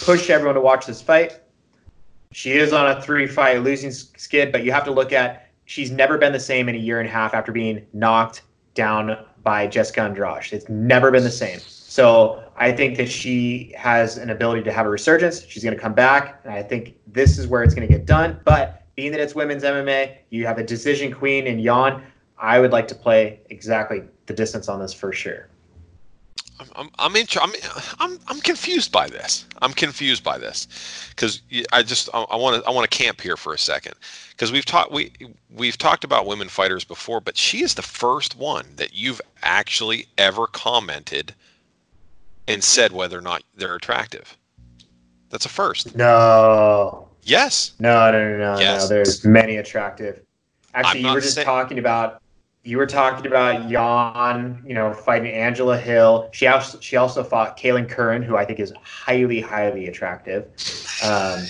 push 0.06 0.30
everyone 0.30 0.56
to 0.56 0.62
watch 0.62 0.86
this 0.86 1.02
fight. 1.02 1.40
She 2.32 2.54
is 2.54 2.74
on 2.74 2.88
a 2.88 3.02
three 3.02 3.28
fight 3.28 3.64
losing 3.64 3.92
skid, 3.92 4.52
but 4.52 4.64
you 4.64 4.72
have 4.72 4.84
to 4.86 4.92
look 4.92 5.14
at 5.14 5.50
she's 5.66 5.92
never 5.92 6.18
been 6.18 6.34
the 6.34 6.40
same 6.40 6.68
in 6.70 6.76
a 6.76 6.80
year 6.80 7.00
and 7.00 7.08
a 7.08 7.12
half 7.12 7.34
after 7.34 7.52
being 7.52 7.86
knocked 7.94 8.42
down 8.74 9.18
by 9.44 9.68
Jessica 9.68 10.02
Andrade. 10.02 10.52
It's 10.52 10.68
never 10.70 11.12
been 11.12 11.24
the 11.24 11.32
same. 11.32 11.60
So 11.60 12.44
I 12.58 12.72
think 12.72 12.98
that 12.98 13.10
she 13.10 13.74
has 13.78 14.18
an 14.18 14.30
ability 14.30 14.64
to 14.64 14.72
have 14.72 14.86
a 14.86 14.90
resurgence. 14.90 15.46
She's 15.46 15.64
going 15.64 15.76
to 15.76 15.82
come 15.82 15.94
back, 15.94 16.42
and 16.44 16.54
I 16.54 16.62
think 16.62 16.96
this 17.08 17.38
is 17.38 17.48
where 17.48 17.64
it's 17.64 17.74
going 17.74 17.88
to 17.88 17.94
get 17.94 18.06
done. 18.06 18.40
But 18.44 18.84
being 18.96 19.12
that 19.12 19.20
it's 19.20 19.36
women's 19.36 19.64
MMA, 19.64 20.18
you 20.30 20.46
have 20.46 20.58
a 20.58 20.64
decision 20.64 21.14
queen 21.14 21.48
in 21.48 21.60
Yan. 21.60 22.04
I 22.38 22.60
would 22.60 22.72
like 22.72 22.88
to 22.90 22.96
play 22.96 23.40
exactly 23.50 24.04
the 24.26 24.34
distance 24.34 24.68
on 24.70 24.80
this 24.80 24.94
for 24.94 25.12
sure. 25.12 25.50
I'm 26.76 26.90
I'm 26.98 27.16
in, 27.16 27.28
I'm 27.40 27.52
I'm 28.00 28.20
I'm 28.28 28.40
confused 28.42 28.92
by 28.92 29.08
this. 29.08 29.46
I'm 29.62 29.74
confused 29.74 30.24
by 30.24 30.38
this 30.38 30.68
because 31.10 31.42
I 31.72 31.84
just 31.84 32.10
I 32.14 32.36
want 32.36 32.62
to 32.62 32.68
I 32.68 32.72
want 32.72 32.90
to 32.90 32.98
camp 32.98 33.22
here 33.22 33.38
for 33.38 33.54
a 33.54 33.58
second 33.58 33.94
because 34.32 34.52
we've 34.52 34.66
talked 34.66 34.92
we 34.92 35.12
we've 35.56 35.78
talked 35.78 36.04
about 36.04 36.26
women 36.26 36.50
fighters 36.50 36.84
before, 36.84 37.22
but 37.22 37.38
she 37.38 37.64
is 37.64 37.76
the 37.76 37.82
first 37.82 38.38
one 38.38 38.66
that 38.78 38.94
you've 38.94 39.22
actually 39.44 40.08
ever 40.18 40.48
commented 40.48 41.34
and 42.48 42.64
said 42.64 42.92
whether 42.92 43.18
or 43.18 43.22
not 43.22 43.44
they're 43.56 43.76
attractive. 43.76 44.36
That's 45.30 45.46
a 45.46 45.50
first. 45.50 45.96
No. 45.96 47.08
Yes. 47.24 47.74
No, 47.80 48.10
no, 48.12 48.32
no, 48.32 48.38
no. 48.38 48.60
Yes. 48.60 48.84
no. 48.84 48.88
There's 48.88 49.26
many 49.26 49.58
attractive. 49.58 50.22
Actually, 50.74 51.02
you 51.02 51.14
were 51.14 51.22
just 51.22 51.42
talking 51.42 51.80
about 51.80 52.22
you 52.68 52.78
were 52.78 52.86
talking 52.86 53.26
about 53.26 53.70
Yan, 53.70 54.62
you 54.68 54.74
know, 54.74 54.92
fighting 54.94 55.32
Angela 55.32 55.78
Hill. 55.78 56.30
She 56.34 56.48
also 56.48 56.78
she 56.82 56.98
also 56.98 57.24
fought 57.24 57.58
Kailin 57.58 57.88
Curran, 57.88 58.22
who 58.22 58.36
I 58.36 58.44
think 58.44 58.60
is 58.60 58.74
highly, 58.84 59.40
highly 59.40 59.88
attractive. 59.88 60.44
Um, 61.02 61.46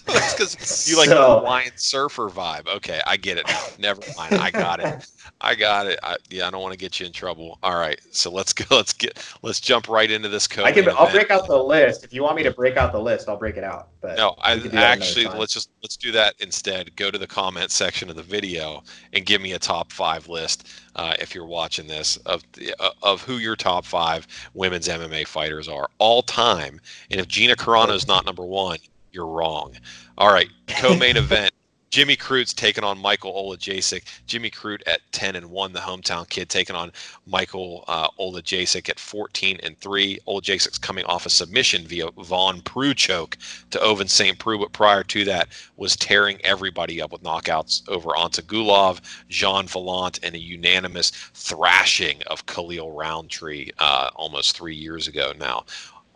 That's 0.06 0.34
because 0.34 0.90
you 0.90 0.96
like 0.96 1.08
so, 1.08 1.14
the 1.14 1.40
Hawaiian 1.40 1.72
surfer 1.76 2.28
vibe. 2.28 2.68
Okay, 2.76 3.00
I 3.06 3.16
get 3.16 3.38
it 3.38 3.46
now. 3.46 3.62
Never 3.78 4.02
mind. 4.16 4.34
I 4.34 4.50
got 4.50 4.80
it. 4.80 5.06
I 5.40 5.54
got 5.54 5.86
it. 5.86 5.98
I, 6.02 6.16
yeah, 6.28 6.46
I 6.46 6.50
don't 6.50 6.60
want 6.60 6.72
to 6.72 6.78
get 6.78 7.00
you 7.00 7.06
in 7.06 7.12
trouble. 7.12 7.58
All 7.62 7.76
right, 7.76 7.98
so 8.10 8.30
let's 8.30 8.52
go. 8.52 8.64
Let's 8.76 8.92
get. 8.92 9.22
Let's 9.42 9.60
jump 9.60 9.88
right 9.88 10.10
into 10.10 10.28
this 10.28 10.46
code. 10.46 10.64
I 10.64 10.72
can. 10.72 10.88
I'll 10.90 11.10
break 11.10 11.30
out 11.30 11.46
the 11.46 11.62
list 11.62 12.04
if 12.04 12.12
you 12.12 12.22
want 12.22 12.36
me 12.36 12.42
to 12.42 12.50
break 12.50 12.76
out 12.76 12.92
the 12.92 13.00
list. 13.00 13.28
I'll 13.28 13.36
break 13.36 13.56
it 13.56 13.64
out. 13.64 13.88
But 14.00 14.16
no, 14.16 14.34
I 14.40 14.54
actually 14.74 15.26
let's 15.26 15.52
just 15.52 15.70
let's 15.82 15.96
do 15.96 16.12
that 16.12 16.34
instead. 16.40 16.94
Go 16.96 17.10
to 17.10 17.18
the 17.18 17.26
comment 17.26 17.70
section 17.70 18.08
of 18.08 18.16
the 18.16 18.22
video 18.22 18.82
and 19.12 19.26
give 19.26 19.42
me 19.42 19.52
a 19.52 19.58
top 19.58 19.92
five 19.92 20.28
list 20.28 20.68
uh, 20.96 21.14
if 21.20 21.34
you're 21.34 21.46
watching 21.46 21.86
this 21.86 22.16
of 22.18 22.42
uh, 22.78 22.90
of 23.02 23.22
who 23.22 23.38
your 23.38 23.56
top 23.56 23.84
five 23.84 24.26
women's 24.54 24.88
MMA 24.88 25.26
fighters 25.26 25.68
are 25.68 25.88
all 25.98 26.22
time. 26.22 26.80
And 27.10 27.20
if 27.20 27.28
Gina 27.28 27.56
Carano 27.56 27.94
is 27.94 28.06
not 28.06 28.24
number 28.24 28.44
one, 28.44 28.78
you're 29.12 29.26
wrong. 29.26 29.74
All 30.18 30.32
right, 30.32 30.48
co-main 30.66 31.16
event. 31.16 31.52
Jimmy 31.90 32.16
Crute's 32.16 32.54
taking 32.54 32.84
on 32.84 32.98
Michael 32.98 33.32
Olajasic. 33.32 34.04
Jimmy 34.26 34.48
Crute 34.48 34.82
at 34.86 35.00
10 35.10 35.34
and 35.34 35.50
1, 35.50 35.72
the 35.72 35.80
hometown 35.80 36.28
kid 36.28 36.48
taking 36.48 36.76
on 36.76 36.92
Michael 37.26 37.84
uh, 37.88 38.08
Olajasic 38.20 38.88
at 38.88 39.00
14 39.00 39.58
and 39.64 39.76
3. 39.78 40.20
Olajasic's 40.28 40.78
coming 40.78 41.04
off 41.06 41.26
a 41.26 41.30
submission 41.30 41.84
via 41.84 42.08
Von 42.12 42.60
Flue 42.60 42.94
choke 42.94 43.36
to 43.70 43.78
Ovince 43.80 44.12
St. 44.12 44.38
Preux, 44.38 44.58
but 44.58 44.72
prior 44.72 45.02
to 45.02 45.24
that 45.24 45.48
was 45.76 45.96
tearing 45.96 46.38
everybody 46.44 47.02
up 47.02 47.10
with 47.10 47.24
knockouts 47.24 47.82
over 47.88 48.10
Antigulov, 48.10 49.00
Gian 49.28 49.66
Villante, 49.66 50.20
and 50.22 50.36
a 50.36 50.40
unanimous 50.40 51.10
thrashing 51.34 52.22
of 52.28 52.46
Khalil 52.46 52.92
Rountree 52.92 53.70
uh, 53.80 54.10
almost 54.14 54.56
three 54.56 54.76
years 54.76 55.08
ago 55.08 55.32
now. 55.40 55.64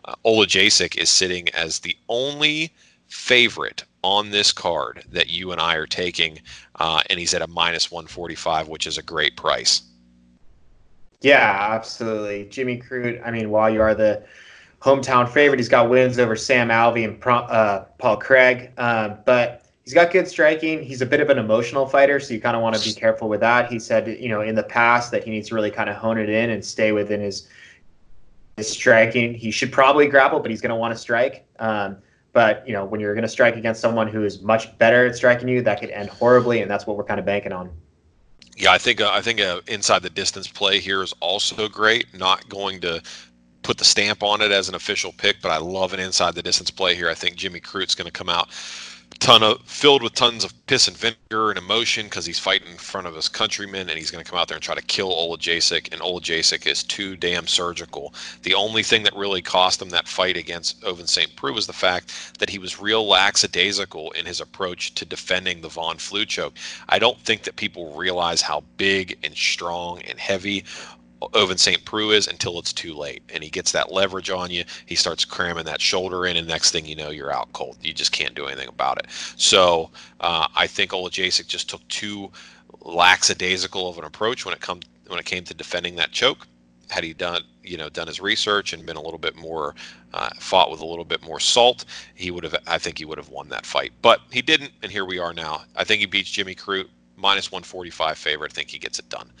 Uh, 0.05 0.13
Olajasic 0.25 0.97
is 0.97 1.09
sitting 1.09 1.49
as 1.49 1.79
the 1.79 1.97
only 2.09 2.71
favorite 3.07 3.83
on 4.03 4.29
this 4.29 4.51
card 4.51 5.03
that 5.11 5.29
you 5.29 5.51
and 5.51 5.59
I 5.59 5.75
are 5.75 5.87
taking, 5.87 6.39
uh, 6.75 7.01
and 7.09 7.19
he's 7.19 7.33
at 7.33 7.41
a 7.41 7.47
minus 7.47 7.91
145, 7.91 8.67
which 8.67 8.85
is 8.85 8.97
a 8.97 9.03
great 9.03 9.35
price. 9.35 9.81
Yeah, 11.21 11.69
absolutely. 11.71 12.45
Jimmy 12.45 12.77
Crute, 12.79 13.25
I 13.25 13.31
mean, 13.31 13.49
while 13.49 13.69
you 13.69 13.81
are 13.81 13.95
the 13.95 14.23
hometown 14.79 15.27
favorite, 15.27 15.57
he's 15.57 15.69
got 15.69 15.89
wins 15.89 16.19
over 16.19 16.35
Sam 16.35 16.69
Alvey 16.69 17.05
and 17.05 17.23
uh, 17.25 17.85
Paul 17.97 18.17
Craig. 18.17 18.69
Um, 18.77 19.17
but 19.25 19.65
he's 19.83 19.95
got 19.95 20.11
good 20.11 20.27
striking. 20.27 20.83
He's 20.83 21.01
a 21.01 21.05
bit 21.05 21.21
of 21.21 21.31
an 21.31 21.39
emotional 21.39 21.87
fighter, 21.87 22.19
so 22.19 22.35
you 22.35 22.39
kind 22.39 22.55
of 22.55 22.61
want 22.61 22.75
to 22.75 22.83
be 22.83 22.93
careful 22.93 23.27
with 23.27 23.39
that. 23.39 23.71
He 23.71 23.79
said, 23.79 24.07
you 24.19 24.29
know, 24.29 24.41
in 24.41 24.53
the 24.53 24.63
past 24.63 25.09
that 25.11 25.23
he 25.23 25.31
needs 25.31 25.49
to 25.49 25.55
really 25.55 25.71
kind 25.71 25.89
of 25.89 25.95
hone 25.95 26.19
it 26.19 26.29
in 26.29 26.51
and 26.51 26.63
stay 26.63 26.91
within 26.91 27.21
his 27.21 27.47
his 28.57 28.69
striking. 28.69 29.33
He 29.33 29.51
should 29.51 29.71
probably 29.71 30.07
grapple, 30.07 30.39
but 30.39 30.49
he's 30.51 30.61
going 30.61 30.69
to 30.69 30.75
want 30.75 30.93
to 30.93 30.99
strike. 30.99 31.45
Um, 31.59 31.97
but 32.33 32.67
you 32.67 32.73
know, 32.73 32.85
when 32.85 32.99
you're 32.99 33.13
going 33.13 33.23
to 33.23 33.29
strike 33.29 33.55
against 33.55 33.81
someone 33.81 34.07
who 34.07 34.23
is 34.23 34.41
much 34.41 34.77
better 34.77 35.05
at 35.05 35.15
striking 35.15 35.47
you, 35.47 35.61
that 35.61 35.79
could 35.79 35.89
end 35.89 36.09
horribly, 36.09 36.61
and 36.61 36.69
that's 36.69 36.85
what 36.85 36.97
we're 36.97 37.03
kind 37.03 37.19
of 37.19 37.25
banking 37.25 37.51
on. 37.51 37.71
Yeah, 38.57 38.71
I 38.71 38.77
think 38.77 39.01
uh, 39.01 39.09
I 39.11 39.21
think 39.21 39.41
uh, 39.41 39.61
inside 39.67 40.01
the 40.01 40.09
distance 40.09 40.47
play 40.47 40.79
here 40.79 41.01
is 41.01 41.13
also 41.19 41.67
great. 41.67 42.07
Not 42.13 42.47
going 42.49 42.81
to 42.81 43.01
put 43.63 43.77
the 43.77 43.85
stamp 43.85 44.21
on 44.21 44.41
it 44.41 44.51
as 44.51 44.69
an 44.69 44.75
official 44.75 45.11
pick, 45.17 45.37
but 45.41 45.49
I 45.49 45.57
love 45.57 45.93
an 45.93 45.99
inside 45.99 46.35
the 46.35 46.43
distance 46.43 46.71
play 46.71 46.95
here. 46.95 47.09
I 47.09 47.15
think 47.15 47.35
Jimmy 47.35 47.59
Crute's 47.59 47.95
going 47.95 48.05
to 48.05 48.11
come 48.11 48.29
out 48.29 48.49
ton 49.19 49.43
of 49.43 49.61
filled 49.61 50.03
with 50.03 50.13
tons 50.13 50.43
of 50.43 50.53
piss 50.67 50.87
and 50.87 50.97
vinegar 50.97 51.49
and 51.49 51.57
emotion 51.57 52.05
because 52.05 52.25
he's 52.25 52.39
fighting 52.39 52.71
in 52.71 52.77
front 52.77 53.07
of 53.07 53.15
his 53.15 53.29
countrymen 53.29 53.89
and 53.89 53.97
he's 53.97 54.11
going 54.11 54.23
to 54.23 54.29
come 54.29 54.39
out 54.39 54.47
there 54.47 54.55
and 54.55 54.63
try 54.63 54.75
to 54.75 54.81
kill 54.81 55.11
Olajasic 55.11 55.91
and 55.91 56.01
Olajasic 56.01 56.65
is 56.67 56.83
too 56.83 57.15
damn 57.15 57.47
surgical. 57.47 58.13
The 58.43 58.53
only 58.53 58.83
thing 58.83 59.03
that 59.03 59.15
really 59.15 59.41
cost 59.41 59.81
him 59.81 59.89
that 59.89 60.07
fight 60.07 60.37
against 60.37 60.81
Ovince 60.81 61.11
St. 61.11 61.35
Preux 61.35 61.53
was 61.53 61.67
the 61.67 61.73
fact 61.73 62.39
that 62.39 62.49
he 62.49 62.59
was 62.59 62.79
real 62.79 63.07
lackadaisical 63.07 64.11
in 64.11 64.25
his 64.25 64.41
approach 64.41 64.93
to 64.95 65.05
defending 65.05 65.61
the 65.61 65.69
Von 65.69 65.97
Flue 65.97 66.25
choke. 66.25 66.53
I 66.89 66.99
don't 66.99 67.19
think 67.19 67.43
that 67.43 67.55
people 67.55 67.93
realize 67.93 68.41
how 68.41 68.63
big 68.77 69.17
and 69.23 69.35
strong 69.35 70.01
and 70.03 70.19
heavy 70.19 70.63
Ovince 71.21 71.59
St. 71.59 71.83
Preux 71.85 72.11
is 72.11 72.27
until 72.27 72.59
it's 72.59 72.73
too 72.73 72.93
late. 72.93 73.23
And 73.33 73.43
he 73.43 73.49
gets 73.49 73.71
that 73.71 73.91
leverage 73.91 74.29
on 74.29 74.51
you. 74.51 74.63
He 74.85 74.95
starts 74.95 75.25
cramming 75.25 75.65
that 75.65 75.81
shoulder 75.81 76.25
in, 76.25 76.37
and 76.37 76.47
next 76.47 76.71
thing 76.71 76.85
you 76.85 76.95
know, 76.95 77.09
you're 77.09 77.31
out 77.31 77.51
cold. 77.53 77.77
You 77.81 77.93
just 77.93 78.11
can't 78.11 78.35
do 78.35 78.47
anything 78.47 78.67
about 78.67 78.99
it. 78.99 79.07
So 79.37 79.91
uh, 80.19 80.47
I 80.55 80.67
think 80.67 80.91
Olajasic 80.91 81.47
just 81.47 81.69
took 81.69 81.87
too 81.87 82.31
lackadaisical 82.81 83.89
of 83.89 83.97
an 83.97 84.03
approach 84.03 84.45
when 84.45 84.53
it 84.53 84.61
come 84.61 84.79
when 85.07 85.19
it 85.19 85.25
came 85.25 85.43
to 85.45 85.53
defending 85.53 85.95
that 85.95 86.11
choke. 86.11 86.47
Had 86.89 87.03
he 87.03 87.13
done 87.13 87.41
you 87.63 87.77
know 87.77 87.89
done 87.89 88.07
his 88.07 88.21
research 88.21 88.73
and 88.73 88.85
been 88.85 88.97
a 88.97 89.01
little 89.01 89.17
bit 89.17 89.35
more 89.35 89.73
uh, 90.13 90.29
fought 90.39 90.69
with 90.69 90.81
a 90.81 90.85
little 90.85 91.05
bit 91.05 91.23
more 91.23 91.39
salt, 91.39 91.85
he 92.13 92.29
would 92.29 92.43
have. 92.43 92.55
I 92.67 92.77
think 92.77 92.99
he 92.99 93.05
would 93.05 93.17
have 93.17 93.29
won 93.29 93.49
that 93.49 93.65
fight, 93.65 93.91
but 94.01 94.21
he 94.31 94.41
didn't, 94.41 94.71
and 94.83 94.91
here 94.91 95.05
we 95.05 95.17
are 95.17 95.33
now. 95.33 95.63
I 95.75 95.83
think 95.83 96.01
he 96.01 96.05
beats 96.05 96.29
Jimmy 96.29 96.53
Crute 96.53 96.87
minus 97.15 97.51
145 97.51 98.17
favorite. 98.17 98.51
I 98.51 98.53
think 98.53 98.69
he 98.69 98.77
gets 98.77 98.99
it 98.99 99.09
done. 99.09 99.31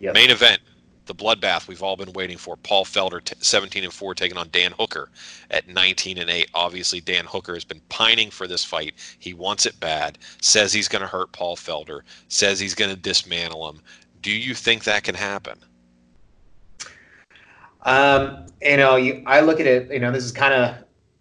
Yep. 0.00 0.14
Main 0.14 0.30
event 0.30 0.60
the 1.06 1.14
bloodbath 1.14 1.68
we've 1.68 1.82
all 1.82 1.96
been 1.96 2.12
waiting 2.12 2.38
for. 2.38 2.56
Paul 2.56 2.84
Felder, 2.84 3.22
t- 3.22 3.34
17 3.40 3.84
and 3.84 3.92
4, 3.92 4.14
taking 4.14 4.38
on 4.38 4.48
Dan 4.52 4.72
Hooker 4.78 5.10
at 5.50 5.68
19 5.68 6.18
and 6.18 6.30
8. 6.30 6.50
Obviously, 6.54 7.00
Dan 7.00 7.24
Hooker 7.24 7.54
has 7.54 7.64
been 7.64 7.80
pining 7.88 8.30
for 8.30 8.46
this 8.46 8.64
fight. 8.64 8.94
He 9.18 9.34
wants 9.34 9.66
it 9.66 9.78
bad. 9.80 10.18
Says 10.40 10.72
he's 10.72 10.88
going 10.88 11.02
to 11.02 11.08
hurt 11.08 11.32
Paul 11.32 11.56
Felder. 11.56 12.00
Says 12.28 12.60
he's 12.60 12.74
going 12.74 12.90
to 12.90 12.96
dismantle 12.96 13.68
him. 13.68 13.80
Do 14.20 14.30
you 14.30 14.54
think 14.54 14.84
that 14.84 15.02
can 15.02 15.14
happen? 15.14 15.58
Um, 17.82 18.46
you 18.60 18.76
know, 18.76 18.96
you, 18.96 19.22
I 19.26 19.40
look 19.40 19.58
at 19.58 19.66
it. 19.66 19.90
You 19.90 19.98
know, 19.98 20.12
this 20.12 20.24
is 20.24 20.32
kind 20.32 20.54
of 20.54 20.76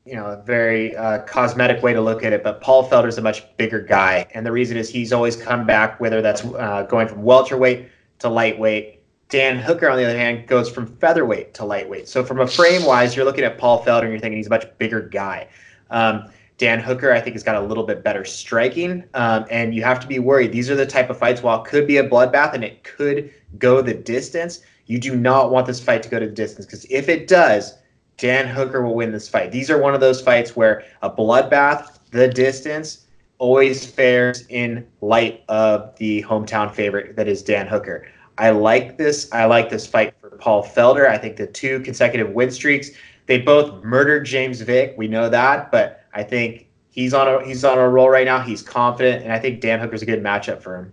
you 0.05 0.15
know 0.15 0.27
a 0.27 0.41
very 0.43 0.95
uh, 0.95 1.19
cosmetic 1.23 1.81
way 1.81 1.93
to 1.93 2.01
look 2.01 2.23
at 2.23 2.33
it, 2.33 2.43
but 2.43 2.61
Paul 2.61 2.87
Felder 2.87 3.07
is 3.07 3.17
a 3.17 3.21
much 3.21 3.45
bigger 3.57 3.81
guy, 3.81 4.27
and 4.33 4.45
the 4.45 4.51
reason 4.51 4.77
is 4.77 4.89
he's 4.89 5.11
always 5.11 5.35
come 5.35 5.65
back, 5.65 5.99
whether 5.99 6.21
that's 6.21 6.43
uh, 6.45 6.85
going 6.89 7.07
from 7.07 7.23
welterweight 7.23 7.89
to 8.19 8.29
lightweight 8.29 9.00
Dan 9.31 9.57
Hooker, 9.57 9.89
on 9.89 9.97
the 9.97 10.03
other 10.03 10.17
hand, 10.17 10.45
goes 10.45 10.69
from 10.69 10.85
featherweight 10.85 11.53
to 11.55 11.65
lightweight. 11.65 12.09
So 12.09 12.23
from 12.23 12.41
a 12.41 12.47
frame 12.47 12.83
wise, 12.85 13.15
you're 13.15 13.23
looking 13.23 13.45
at 13.45 13.57
Paul 13.57 13.83
Felder 13.83 14.01
and 14.01 14.11
you're 14.11 14.19
thinking 14.19 14.37
he's 14.37 14.47
a 14.47 14.51
much 14.51 14.67
bigger 14.77 15.01
guy. 15.01 15.47
Um, 15.89 16.29
Dan 16.57 16.79
Hooker, 16.79 17.13
I 17.13 17.21
think, 17.21 17.33
has 17.35 17.41
got 17.41 17.55
a 17.55 17.61
little 17.61 17.85
bit 17.85 18.03
better 18.03 18.25
striking, 18.25 19.05
um, 19.13 19.45
and 19.49 19.73
you 19.73 19.83
have 19.83 19.99
to 20.01 20.07
be 20.07 20.19
worried. 20.19 20.51
These 20.51 20.69
are 20.69 20.75
the 20.75 20.85
type 20.85 21.09
of 21.09 21.17
fights. 21.17 21.41
While 21.41 21.63
it 21.63 21.67
could 21.67 21.87
be 21.87 21.97
a 21.97 22.07
bloodbath 22.07 22.53
and 22.53 22.63
it 22.63 22.83
could 22.83 23.33
go 23.57 23.81
the 23.81 23.93
distance, 23.93 24.59
you 24.85 24.99
do 24.99 25.15
not 25.15 25.49
want 25.49 25.65
this 25.65 25.81
fight 25.81 26.03
to 26.03 26.09
go 26.09 26.19
to 26.19 26.27
the 26.27 26.31
distance 26.31 26.65
because 26.65 26.85
if 26.89 27.07
it 27.07 27.27
does, 27.27 27.75
Dan 28.17 28.47
Hooker 28.47 28.83
will 28.83 28.95
win 28.95 29.11
this 29.11 29.29
fight. 29.29 29.51
These 29.51 29.71
are 29.71 29.81
one 29.81 29.95
of 29.95 30.01
those 30.01 30.21
fights 30.21 30.55
where 30.55 30.83
a 31.01 31.09
bloodbath, 31.09 31.99
the 32.11 32.27
distance, 32.27 33.05
always 33.37 33.85
fares 33.85 34.45
in 34.49 34.85
light 34.99 35.43
of 35.47 35.95
the 35.95 36.21
hometown 36.23 36.71
favorite 36.71 37.15
that 37.15 37.27
is 37.27 37.41
Dan 37.41 37.65
Hooker. 37.65 38.05
I 38.41 38.49
like 38.49 38.97
this. 38.97 39.31
I 39.31 39.45
like 39.45 39.69
this 39.69 39.85
fight 39.85 40.15
for 40.19 40.31
Paul 40.31 40.63
Felder. 40.63 41.07
I 41.07 41.19
think 41.19 41.37
the 41.37 41.45
two 41.45 41.79
consecutive 41.81 42.31
win 42.31 42.49
streaks, 42.49 42.89
they 43.27 43.39
both 43.39 43.83
murdered 43.83 44.25
James 44.25 44.61
Vick. 44.61 44.95
We 44.97 45.07
know 45.07 45.29
that, 45.29 45.71
but 45.71 46.05
I 46.15 46.23
think 46.23 46.67
he's 46.89 47.13
on 47.13 47.27
a 47.27 47.45
he's 47.45 47.63
on 47.63 47.77
a 47.77 47.87
roll 47.87 48.09
right 48.09 48.25
now. 48.25 48.41
He's 48.41 48.63
confident, 48.63 49.23
and 49.23 49.31
I 49.31 49.37
think 49.37 49.61
Dan 49.61 49.79
Hooker's 49.79 50.01
a 50.01 50.07
good 50.07 50.23
matchup 50.23 50.59
for 50.59 50.75
him. 50.75 50.91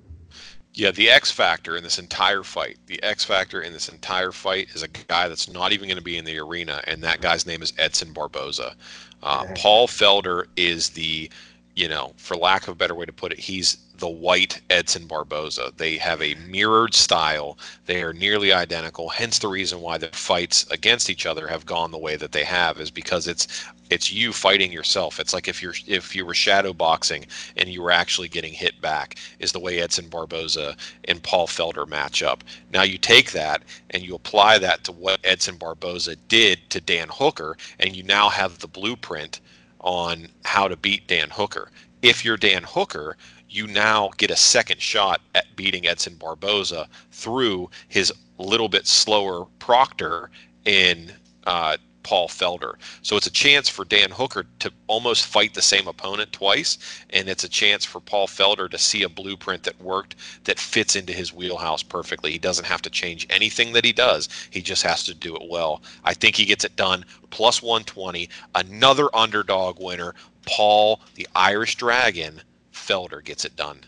Yeah, 0.74 0.90
the 0.90 1.08
X 1.08 1.30
factor 1.30 1.74
in 1.74 1.82
this 1.82 1.98
entire 1.98 2.42
fight, 2.42 2.76
the 2.84 3.02
X 3.02 3.24
factor 3.24 3.62
in 3.62 3.72
this 3.72 3.88
entire 3.88 4.30
fight 4.30 4.68
is 4.74 4.82
a 4.82 4.88
guy 4.88 5.26
that's 5.26 5.50
not 5.50 5.72
even 5.72 5.88
going 5.88 5.96
to 5.96 6.04
be 6.04 6.18
in 6.18 6.26
the 6.26 6.38
arena, 6.38 6.82
and 6.86 7.02
that 7.02 7.22
guy's 7.22 7.46
name 7.46 7.62
is 7.62 7.72
Edson 7.78 8.12
Barboza. 8.12 8.76
Uh, 9.22 9.46
Paul 9.56 9.88
Felder 9.88 10.44
is 10.56 10.90
the, 10.90 11.30
you 11.78 11.86
know, 11.86 12.12
for 12.16 12.36
lack 12.36 12.64
of 12.64 12.70
a 12.70 12.74
better 12.74 12.96
way 12.96 13.06
to 13.06 13.12
put 13.12 13.30
it, 13.30 13.38
he's 13.38 13.76
the 13.98 14.08
white 14.08 14.60
Edson 14.68 15.06
Barboza. 15.06 15.72
They 15.76 15.96
have 15.98 16.20
a 16.20 16.34
mirrored 16.34 16.92
style. 16.92 17.56
They 17.86 18.02
are 18.02 18.12
nearly 18.12 18.52
identical. 18.52 19.08
Hence 19.08 19.38
the 19.38 19.46
reason 19.46 19.80
why 19.80 19.96
the 19.96 20.08
fights 20.08 20.66
against 20.72 21.08
each 21.08 21.24
other 21.24 21.46
have 21.46 21.66
gone 21.66 21.92
the 21.92 21.98
way 21.98 22.16
that 22.16 22.32
they 22.32 22.42
have 22.42 22.80
is 22.80 22.90
because 22.90 23.28
it's 23.28 23.46
it's 23.90 24.12
you 24.12 24.32
fighting 24.32 24.72
yourself. 24.72 25.20
It's 25.20 25.32
like 25.32 25.46
if 25.46 25.62
you're 25.62 25.74
if 25.86 26.16
you 26.16 26.26
were 26.26 26.34
shadow 26.34 26.72
boxing 26.72 27.26
and 27.56 27.68
you 27.68 27.80
were 27.80 27.92
actually 27.92 28.28
getting 28.28 28.52
hit 28.52 28.80
back 28.80 29.16
is 29.38 29.52
the 29.52 29.60
way 29.60 29.78
Edson 29.78 30.08
Barboza 30.08 30.76
and 31.04 31.22
Paul 31.22 31.46
Felder 31.46 31.86
match 31.86 32.24
up. 32.24 32.42
Now 32.72 32.82
you 32.82 32.98
take 32.98 33.30
that 33.32 33.62
and 33.90 34.02
you 34.02 34.16
apply 34.16 34.58
that 34.58 34.82
to 34.84 34.92
what 34.92 35.20
Edson 35.22 35.56
Barboza 35.56 36.16
did 36.26 36.58
to 36.70 36.80
Dan 36.80 37.08
Hooker 37.08 37.56
and 37.78 37.94
you 37.94 38.02
now 38.02 38.28
have 38.30 38.58
the 38.58 38.66
blueprint 38.66 39.40
on 39.80 40.28
how 40.44 40.68
to 40.68 40.76
beat 40.76 41.06
Dan 41.06 41.30
Hooker. 41.30 41.70
If 42.02 42.24
you're 42.24 42.36
Dan 42.36 42.64
Hooker, 42.64 43.16
you 43.48 43.66
now 43.66 44.10
get 44.16 44.30
a 44.30 44.36
second 44.36 44.80
shot 44.80 45.20
at 45.34 45.56
beating 45.56 45.86
Edson 45.86 46.16
Barboza 46.16 46.88
through 47.10 47.70
his 47.88 48.12
little 48.38 48.68
bit 48.68 48.86
slower 48.86 49.46
Proctor 49.58 50.30
in 50.64 51.12
uh, 51.46 51.76
Paul 52.08 52.28
Felder. 52.28 52.76
So 53.02 53.18
it's 53.18 53.26
a 53.26 53.30
chance 53.30 53.68
for 53.68 53.84
Dan 53.84 54.10
Hooker 54.10 54.46
to 54.60 54.72
almost 54.86 55.26
fight 55.26 55.52
the 55.52 55.60
same 55.60 55.86
opponent 55.86 56.32
twice, 56.32 56.78
and 57.10 57.28
it's 57.28 57.44
a 57.44 57.50
chance 57.50 57.84
for 57.84 58.00
Paul 58.00 58.26
Felder 58.26 58.70
to 58.70 58.78
see 58.78 59.02
a 59.02 59.10
blueprint 59.10 59.64
that 59.64 59.78
worked 59.78 60.14
that 60.44 60.58
fits 60.58 60.96
into 60.96 61.12
his 61.12 61.34
wheelhouse 61.34 61.82
perfectly. 61.82 62.32
He 62.32 62.38
doesn't 62.38 62.64
have 62.64 62.80
to 62.80 62.88
change 62.88 63.26
anything 63.28 63.74
that 63.74 63.84
he 63.84 63.92
does, 63.92 64.30
he 64.48 64.62
just 64.62 64.84
has 64.84 65.04
to 65.04 65.12
do 65.12 65.36
it 65.36 65.50
well. 65.50 65.82
I 66.02 66.14
think 66.14 66.34
he 66.36 66.46
gets 66.46 66.64
it 66.64 66.76
done. 66.76 67.04
Plus 67.28 67.60
120, 67.60 68.30
another 68.54 69.14
underdog 69.14 69.78
winner, 69.78 70.14
Paul 70.46 71.02
the 71.14 71.28
Irish 71.36 71.76
Dragon 71.76 72.40
Felder 72.72 73.22
gets 73.22 73.44
it 73.44 73.54
done. 73.54 73.84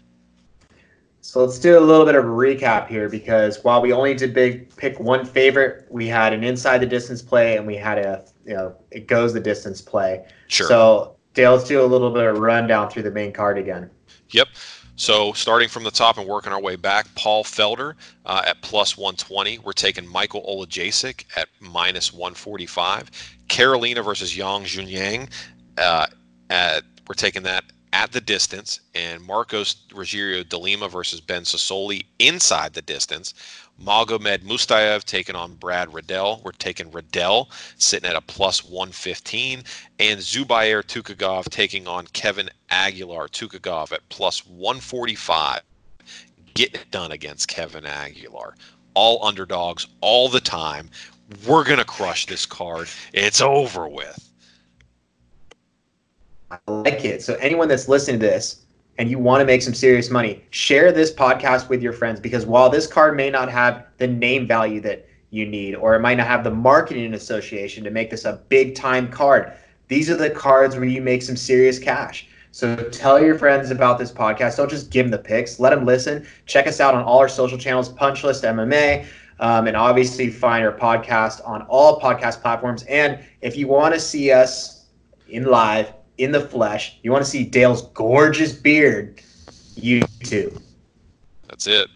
So 1.23 1.45
let's 1.45 1.59
do 1.59 1.79
a 1.79 1.81
little 1.81 2.07
bit 2.07 2.15
of 2.15 2.25
a 2.25 2.29
recap 2.29 2.89
here 2.89 3.09
because 3.09 3.63
while 3.63 3.83
we 3.83 3.93
only 3.93 4.15
did 4.15 4.33
big 4.33 4.75
pick 4.77 4.99
one 4.99 5.25
favorite, 5.25 5.87
we 5.91 6.07
had 6.07 6.33
an 6.33 6.43
inside 6.43 6.79
the 6.79 6.87
distance 6.87 7.21
play 7.21 7.57
and 7.57 7.67
we 7.67 7.77
had 7.77 7.99
a 7.99 8.25
you 8.47 8.55
know 8.55 8.75
it 8.91 9.07
goes 9.07 9.33
the 9.33 9.41
distance 9.41 9.83
play. 9.83 10.25
Sure. 10.49 10.67
So 10.67 11.17
Dale, 11.35 11.53
let's 11.53 11.69
do 11.69 11.83
a 11.83 11.87
little 11.87 12.11
bit 12.11 12.25
of 12.25 12.39
rundown 12.39 12.91
through 12.91 13.03
the 13.03 13.11
main 13.11 13.33
card 13.33 13.59
again. 13.59 13.91
Yep. 14.31 14.49
So 14.97 15.33
starting 15.33 15.69
from 15.69 15.85
the 15.85 15.91
top 15.91 16.19
and 16.19 16.29
working 16.29 16.53
our 16.53 16.61
way 16.61 16.77
back, 16.77 17.07
Paul 17.15 17.45
Felder 17.45 17.95
uh, 18.27 18.43
at 18.47 18.61
plus 18.63 18.99
120. 18.99 19.59
We're 19.59 19.73
taking 19.73 20.07
Michael 20.07 20.43
Olajasic 20.43 21.25
at 21.37 21.49
minus 21.61 22.13
145. 22.13 23.11
Karolina 23.49 24.05
versus 24.05 24.37
Yang 24.37 24.65
Junyang. 24.65 25.31
Uh, 25.79 26.07
at, 26.51 26.85
we're 27.09 27.15
taking 27.15 27.43
that 27.45 27.65
at 28.01 28.13
the 28.13 28.21
distance, 28.23 28.81
and 28.95 29.23
Marcos 29.23 29.75
Rogerio 29.91 30.49
de 30.49 30.57
Lima 30.57 30.89
versus 30.89 31.21
Ben 31.21 31.43
Sosoli 31.43 32.07
inside 32.19 32.73
the 32.73 32.81
distance. 32.81 33.35
Magomed 33.79 34.39
Mustayev 34.39 35.05
taking 35.05 35.37
on 35.37 35.55
Brad 35.57 35.93
Riddell. 35.93 36.41
We're 36.43 36.53
taking 36.53 36.91
Riddell 36.91 37.51
sitting 37.77 38.09
at 38.09 38.17
a 38.17 38.23
plus 38.23 38.65
115. 38.65 39.65
And 39.99 40.19
Zubair 40.19 40.83
Tukhugov 40.83 41.51
taking 41.51 41.87
on 41.87 42.07
Kevin 42.07 42.49
Aguilar. 42.71 43.29
Tukhugov 43.29 43.93
at 43.93 44.09
plus 44.09 44.47
145. 44.47 45.61
Get 46.55 46.75
it 46.75 46.91
done 46.91 47.13
against 47.13 47.49
Kevin 47.49 47.85
Aguilar. 47.85 48.55
All 48.95 49.23
underdogs 49.27 49.87
all 50.01 50.31
the 50.31 50.41
time. 50.41 50.89
We're 51.47 51.65
going 51.65 51.79
to 51.79 51.85
crush 51.85 52.25
this 52.25 52.47
card. 52.47 52.89
It's 53.13 53.43
over 53.43 53.87
with. 53.87 54.30
I 56.51 56.59
like 56.69 57.05
it. 57.05 57.23
So 57.23 57.35
anyone 57.35 57.69
that's 57.69 57.89
listening 57.89 58.21
to 58.21 58.27
this 58.27 58.65
and 58.99 59.09
you 59.09 59.19
want 59.19 59.41
to 59.41 59.45
make 59.45 59.63
some 59.63 59.75
serious 59.75 60.11
money, 60.11 60.45
share 60.51 60.93
this 60.93 61.13
podcast 61.13 61.69
with 61.69 61.81
your 61.83 61.93
friends 61.93 62.19
because 62.19 62.45
while 62.45 62.69
this 62.69 62.87
card 62.87 63.17
may 63.17 63.31
not 63.31 63.51
have 63.51 63.87
the 63.99 64.07
name 64.07 64.47
value 64.47 64.81
that 64.81 65.07
you 65.31 65.47
need, 65.47 65.77
or 65.77 65.95
it 65.95 66.01
might 66.01 66.17
not 66.17 66.27
have 66.27 66.43
the 66.43 66.51
marketing 66.51 67.15
association 67.15 67.85
to 67.85 67.91
make 67.91 68.11
this 68.11 68.25
a 68.25 68.43
big 68.49 68.75
time 68.75 69.09
card, 69.09 69.53
these 69.87 70.11
are 70.11 70.17
the 70.17 70.31
cards 70.31 70.75
where 70.75 70.85
you 70.85 71.01
make 71.01 71.23
some 71.23 71.37
serious 71.37 71.79
cash. 71.79 72.27
So 72.53 72.75
tell 72.77 73.23
your 73.23 73.39
friends 73.39 73.71
about 73.71 73.99
this 73.99 74.11
podcast. 74.11 74.57
Don't 74.57 74.69
just 74.69 74.91
give 74.91 75.07
them 75.07 75.13
the 75.13 75.19
picks. 75.19 75.61
Let 75.61 75.71
them 75.71 75.87
listen. 75.87 76.27
Check 76.47 76.67
us 76.67 76.81
out 76.81 76.95
on 76.95 77.05
all 77.05 77.19
our 77.19 77.29
social 77.29 77.57
channels, 77.57 77.93
Punchlist 77.93 78.43
MMA, 78.43 79.07
um, 79.39 79.69
and 79.69 79.77
obviously 79.77 80.31
find 80.31 80.65
our 80.65 80.73
podcast 80.73 81.47
on 81.49 81.63
all 81.63 82.01
podcast 82.01 82.41
platforms. 82.41 82.83
And 82.85 83.21
if 83.41 83.57
you 83.57 83.69
want 83.69 83.95
to 83.95 84.01
see 84.01 84.33
us 84.33 84.87
in 85.29 85.45
live, 85.45 85.93
in 86.21 86.33
the 86.33 86.41
flesh, 86.41 86.99
you 87.03 87.11
want 87.11 87.25
to 87.25 87.31
see 87.31 87.45
Dale's 87.45 87.83
gorgeous 87.95 88.53
beard, 88.53 89.23
YouTube. 89.75 90.61
That's 91.49 91.67
it. 91.67 91.89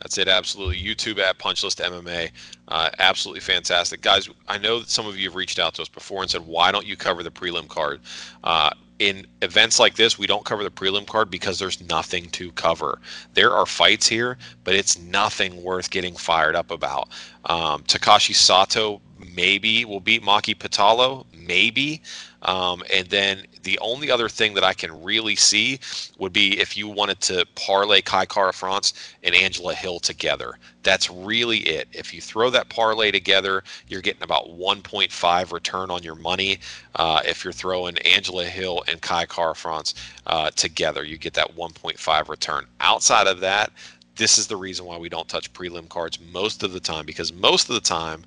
That's 0.00 0.18
it. 0.18 0.28
Absolutely. 0.28 0.76
YouTube 0.76 1.18
at 1.18 1.38
Punchlist 1.38 1.82
MMA. 1.82 2.30
Uh, 2.68 2.90
absolutely 2.98 3.40
fantastic. 3.40 4.00
Guys, 4.00 4.28
I 4.48 4.58
know 4.58 4.80
that 4.80 4.88
some 4.88 5.06
of 5.06 5.16
you 5.16 5.28
have 5.28 5.36
reached 5.36 5.58
out 5.58 5.74
to 5.74 5.82
us 5.82 5.88
before 5.88 6.22
and 6.22 6.30
said, 6.30 6.46
why 6.46 6.72
don't 6.72 6.86
you 6.86 6.96
cover 6.96 7.22
the 7.22 7.30
prelim 7.30 7.68
card? 7.68 8.00
Uh, 8.42 8.70
in 8.98 9.26
events 9.42 9.78
like 9.78 9.96
this, 9.96 10.18
we 10.18 10.26
don't 10.26 10.44
cover 10.44 10.62
the 10.62 10.70
prelim 10.70 11.06
card 11.06 11.30
because 11.30 11.58
there's 11.58 11.86
nothing 11.88 12.30
to 12.30 12.50
cover. 12.52 12.98
There 13.34 13.52
are 13.52 13.66
fights 13.66 14.08
here, 14.08 14.38
but 14.62 14.74
it's 14.74 14.98
nothing 14.98 15.62
worth 15.62 15.90
getting 15.90 16.14
fired 16.16 16.54
up 16.54 16.70
about. 16.70 17.08
Um, 17.44 17.82
Takashi 17.82 18.34
Sato 18.34 19.00
maybe 19.34 19.84
will 19.84 20.00
beat 20.00 20.22
Maki 20.22 20.56
Pitolo, 20.56 21.26
maybe. 21.46 22.02
Um, 22.42 22.82
and 22.92 23.08
then 23.08 23.46
the 23.62 23.78
only 23.78 24.10
other 24.10 24.28
thing 24.28 24.54
that 24.54 24.64
I 24.64 24.74
can 24.74 25.02
really 25.02 25.34
see 25.34 25.80
would 26.18 26.32
be 26.32 26.60
if 26.60 26.76
you 26.76 26.88
wanted 26.88 27.20
to 27.22 27.46
parlay 27.54 28.02
Kai 28.02 28.26
Kara 28.26 28.52
France 28.52 28.92
and 29.22 29.34
Angela 29.34 29.74
Hill 29.74 29.98
together. 30.00 30.58
That's 30.82 31.08
really 31.10 31.58
it. 31.58 31.88
If 31.92 32.12
you 32.12 32.20
throw 32.20 32.50
that 32.50 32.68
parlay 32.68 33.10
together, 33.10 33.64
you're 33.88 34.02
getting 34.02 34.22
about 34.22 34.48
1.5 34.48 35.52
return 35.52 35.90
on 35.90 36.02
your 36.02 36.14
money. 36.14 36.58
Uh, 36.94 37.20
if 37.24 37.42
you're 37.42 37.52
throwing 37.52 37.96
Angela 37.98 38.44
Hill 38.44 38.84
and 38.88 39.00
Kai 39.00 39.24
Kara 39.24 39.54
France 39.54 39.94
uh, 40.26 40.50
together, 40.50 41.04
you 41.04 41.16
get 41.16 41.32
that 41.34 41.56
1.5 41.56 42.28
return. 42.28 42.66
Outside 42.80 43.26
of 43.26 43.40
that, 43.40 43.72
this 44.16 44.38
is 44.38 44.46
the 44.46 44.56
reason 44.56 44.84
why 44.84 44.98
we 44.98 45.08
don't 45.08 45.28
touch 45.28 45.52
prelim 45.52 45.88
cards 45.88 46.18
most 46.32 46.62
of 46.62 46.72
the 46.72 46.80
time 46.80 47.04
because 47.06 47.32
most 47.32 47.68
of 47.68 47.74
the 47.74 47.80
time 47.80 48.24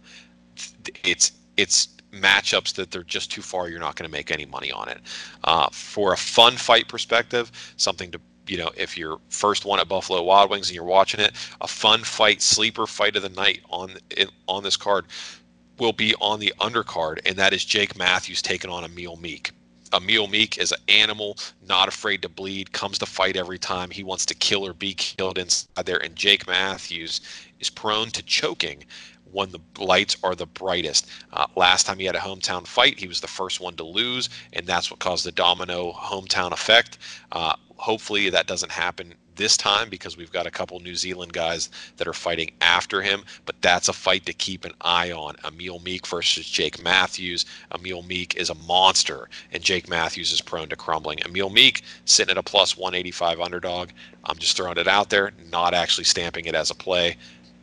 it's 1.04 1.32
it's 1.56 1.90
matchups 2.22 2.74
that 2.76 2.92
they're 2.92 3.04
just 3.04 3.32
too 3.32 3.42
far. 3.42 3.70
You're 3.70 3.80
not 3.80 3.96
going 3.96 4.10
to 4.10 4.12
make 4.12 4.32
any 4.32 4.46
money 4.46 4.72
on 4.72 4.90
it. 4.90 5.00
Uh, 5.44 5.68
for 5.72 6.14
a 6.14 6.18
fun 6.18 6.58
fight 6.58 6.88
perspective, 6.88 7.52
something 7.78 8.12
to 8.12 8.20
you 8.48 8.58
know, 8.58 8.72
if 8.78 8.98
you're 8.98 9.20
first 9.30 9.66
one 9.66 9.80
at 9.80 9.90
Buffalo 9.90 10.24
Wild 10.24 10.50
Wings 10.50 10.70
and 10.70 10.76
you're 10.76 10.86
watching 10.86 11.20
it, 11.20 11.34
a 11.60 11.68
fun 11.68 12.04
fight, 12.04 12.42
sleeper 12.42 12.88
fight 12.88 13.18
of 13.18 13.24
the 13.24 13.30
night 13.30 13.62
on 13.70 13.98
on 14.48 14.64
this 14.64 14.78
card 14.78 15.06
will 15.78 15.94
be 15.94 16.16
on 16.22 16.40
the 16.40 16.54
undercard, 16.60 17.20
and 17.26 17.36
that 17.36 17.54
is 17.54 17.64
Jake 17.64 17.98
Matthews 17.98 18.42
taking 18.42 18.72
on 18.72 18.84
Emil 18.84 19.18
Meek. 19.18 19.52
Emil 19.94 20.28
Meek 20.28 20.58
is 20.58 20.72
an 20.72 20.80
animal, 20.90 21.38
not 21.68 21.88
afraid 21.88 22.22
to 22.22 22.30
bleed, 22.30 22.72
comes 22.74 22.98
to 22.98 23.06
fight 23.06 23.38
every 23.38 23.60
time. 23.60 23.90
He 23.90 24.04
wants 24.04 24.26
to 24.26 24.36
kill 24.36 24.66
or 24.66 24.74
be 24.74 24.94
killed 24.94 25.38
inside 25.38 25.86
there. 25.86 26.04
And 26.04 26.16
Jake 26.16 26.48
Matthews 26.48 27.22
is 27.60 27.70
prone 27.70 28.10
to 28.12 28.24
choking 28.24 28.84
when 29.38 29.52
the 29.52 29.60
lights 29.78 30.18
are 30.24 30.34
the 30.34 30.48
brightest. 30.48 31.06
Uh, 31.32 31.46
last 31.56 31.86
time 31.86 32.00
he 32.00 32.06
had 32.06 32.16
a 32.16 32.20
hometown 32.20 32.66
fight, 32.66 33.00
he 33.00 33.08
was 33.08 33.22
the 33.22 33.28
first 33.28 33.62
one 33.62 33.76
to 33.76 33.84
lose, 33.84 34.30
and 34.54 34.66
that's 34.66 34.90
what 34.90 35.00
caused 35.00 35.26
the 35.26 35.32
domino 35.32 35.92
hometown 35.94 36.52
effect. 36.52 36.98
Uh, 37.32 37.54
hopefully, 37.76 38.32
that 38.32 38.48
doesn't 38.48 38.72
happen 38.72 39.14
this 39.36 39.56
time 39.56 39.90
because 39.90 40.18
we've 40.18 40.32
got 40.32 40.48
a 40.48 40.52
couple 40.52 40.80
New 40.80 40.96
Zealand 40.96 41.32
guys 41.32 41.70
that 41.98 42.08
are 42.08 42.14
fighting 42.14 42.52
after 42.62 43.02
him. 43.04 43.24
But 43.46 43.62
that's 43.62 43.88
a 43.88 43.94
fight 43.94 44.26
to 44.26 44.34
keep 44.34 44.66
an 44.66 44.74
eye 44.82 45.12
on. 45.12 45.36
Emil 45.46 45.80
Meek 45.80 46.08
versus 46.08 46.50
Jake 46.50 46.82
Matthews. 46.82 47.46
Emil 47.74 48.02
Meek 48.02 48.36
is 48.36 48.50
a 48.50 48.56
monster, 48.56 49.30
and 49.52 49.64
Jake 49.64 49.88
Matthews 49.88 50.32
is 50.32 50.42
prone 50.42 50.70
to 50.70 50.76
crumbling. 50.76 51.20
Emil 51.26 51.52
Meek 51.52 51.84
sitting 52.06 52.32
at 52.32 52.38
a 52.38 52.44
plus 52.44 52.76
185 52.76 53.40
underdog. 53.40 53.90
I'm 54.26 54.38
just 54.38 54.58
throwing 54.58 54.78
it 54.78 54.88
out 54.88 55.10
there, 55.10 55.32
not 55.52 55.74
actually 55.74 56.04
stamping 56.04 56.46
it 56.46 56.56
as 56.56 56.72
a 56.72 56.76
play. 56.76 57.16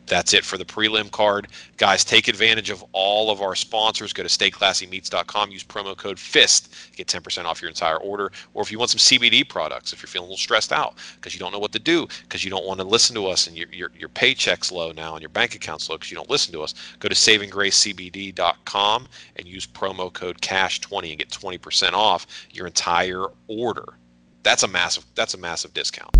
That's 0.07 0.33
it 0.33 0.45
for 0.45 0.57
the 0.57 0.65
prelim 0.65 1.11
card. 1.11 1.47
Guys, 1.77 2.03
take 2.05 2.27
advantage 2.27 2.69
of 2.69 2.83
all 2.91 3.29
of 3.29 3.41
our 3.41 3.55
sponsors. 3.55 4.13
Go 4.13 4.23
to 4.23 4.29
stayclassymeats.com, 4.29 5.51
use 5.51 5.63
promo 5.63 5.95
code 5.97 6.19
FIST, 6.19 6.73
get 6.95 7.07
10% 7.07 7.45
off 7.45 7.61
your 7.61 7.69
entire 7.69 7.97
order. 7.97 8.31
Or 8.53 8.61
if 8.61 8.71
you 8.71 8.79
want 8.79 8.91
some 8.91 8.99
CBD 8.99 9.47
products, 9.47 9.93
if 9.93 10.01
you're 10.01 10.07
feeling 10.07 10.27
a 10.27 10.29
little 10.29 10.37
stressed 10.37 10.71
out 10.71 10.95
because 11.15 11.33
you 11.33 11.39
don't 11.39 11.51
know 11.51 11.59
what 11.59 11.71
to 11.73 11.79
do, 11.79 12.07
because 12.23 12.43
you 12.43 12.49
don't 12.49 12.65
want 12.65 12.79
to 12.79 12.85
listen 12.85 13.15
to 13.15 13.27
us 13.27 13.47
and 13.47 13.57
your, 13.57 13.67
your, 13.71 13.91
your 13.97 14.09
paycheck's 14.09 14.71
low 14.71 14.91
now 14.91 15.13
and 15.13 15.21
your 15.21 15.29
bank 15.29 15.55
account's 15.55 15.89
low 15.89 15.97
because 15.97 16.11
you 16.11 16.15
don't 16.15 16.29
listen 16.29 16.53
to 16.53 16.61
us, 16.61 16.73
go 16.99 17.09
to 17.09 17.15
savinggracecbd.com 17.15 19.07
and 19.35 19.47
use 19.47 19.65
promo 19.65 20.11
code 20.11 20.39
CASH20 20.41 21.09
and 21.09 21.19
get 21.19 21.29
20% 21.29 21.93
off 21.93 22.27
your 22.51 22.67
entire 22.67 23.25
order. 23.47 23.95
That's 24.43 24.61
a 24.61 24.67
massive 24.67 25.05
that's 25.15 25.33
a 25.33 25.39
massive 25.39 25.73
discount. 25.73 26.11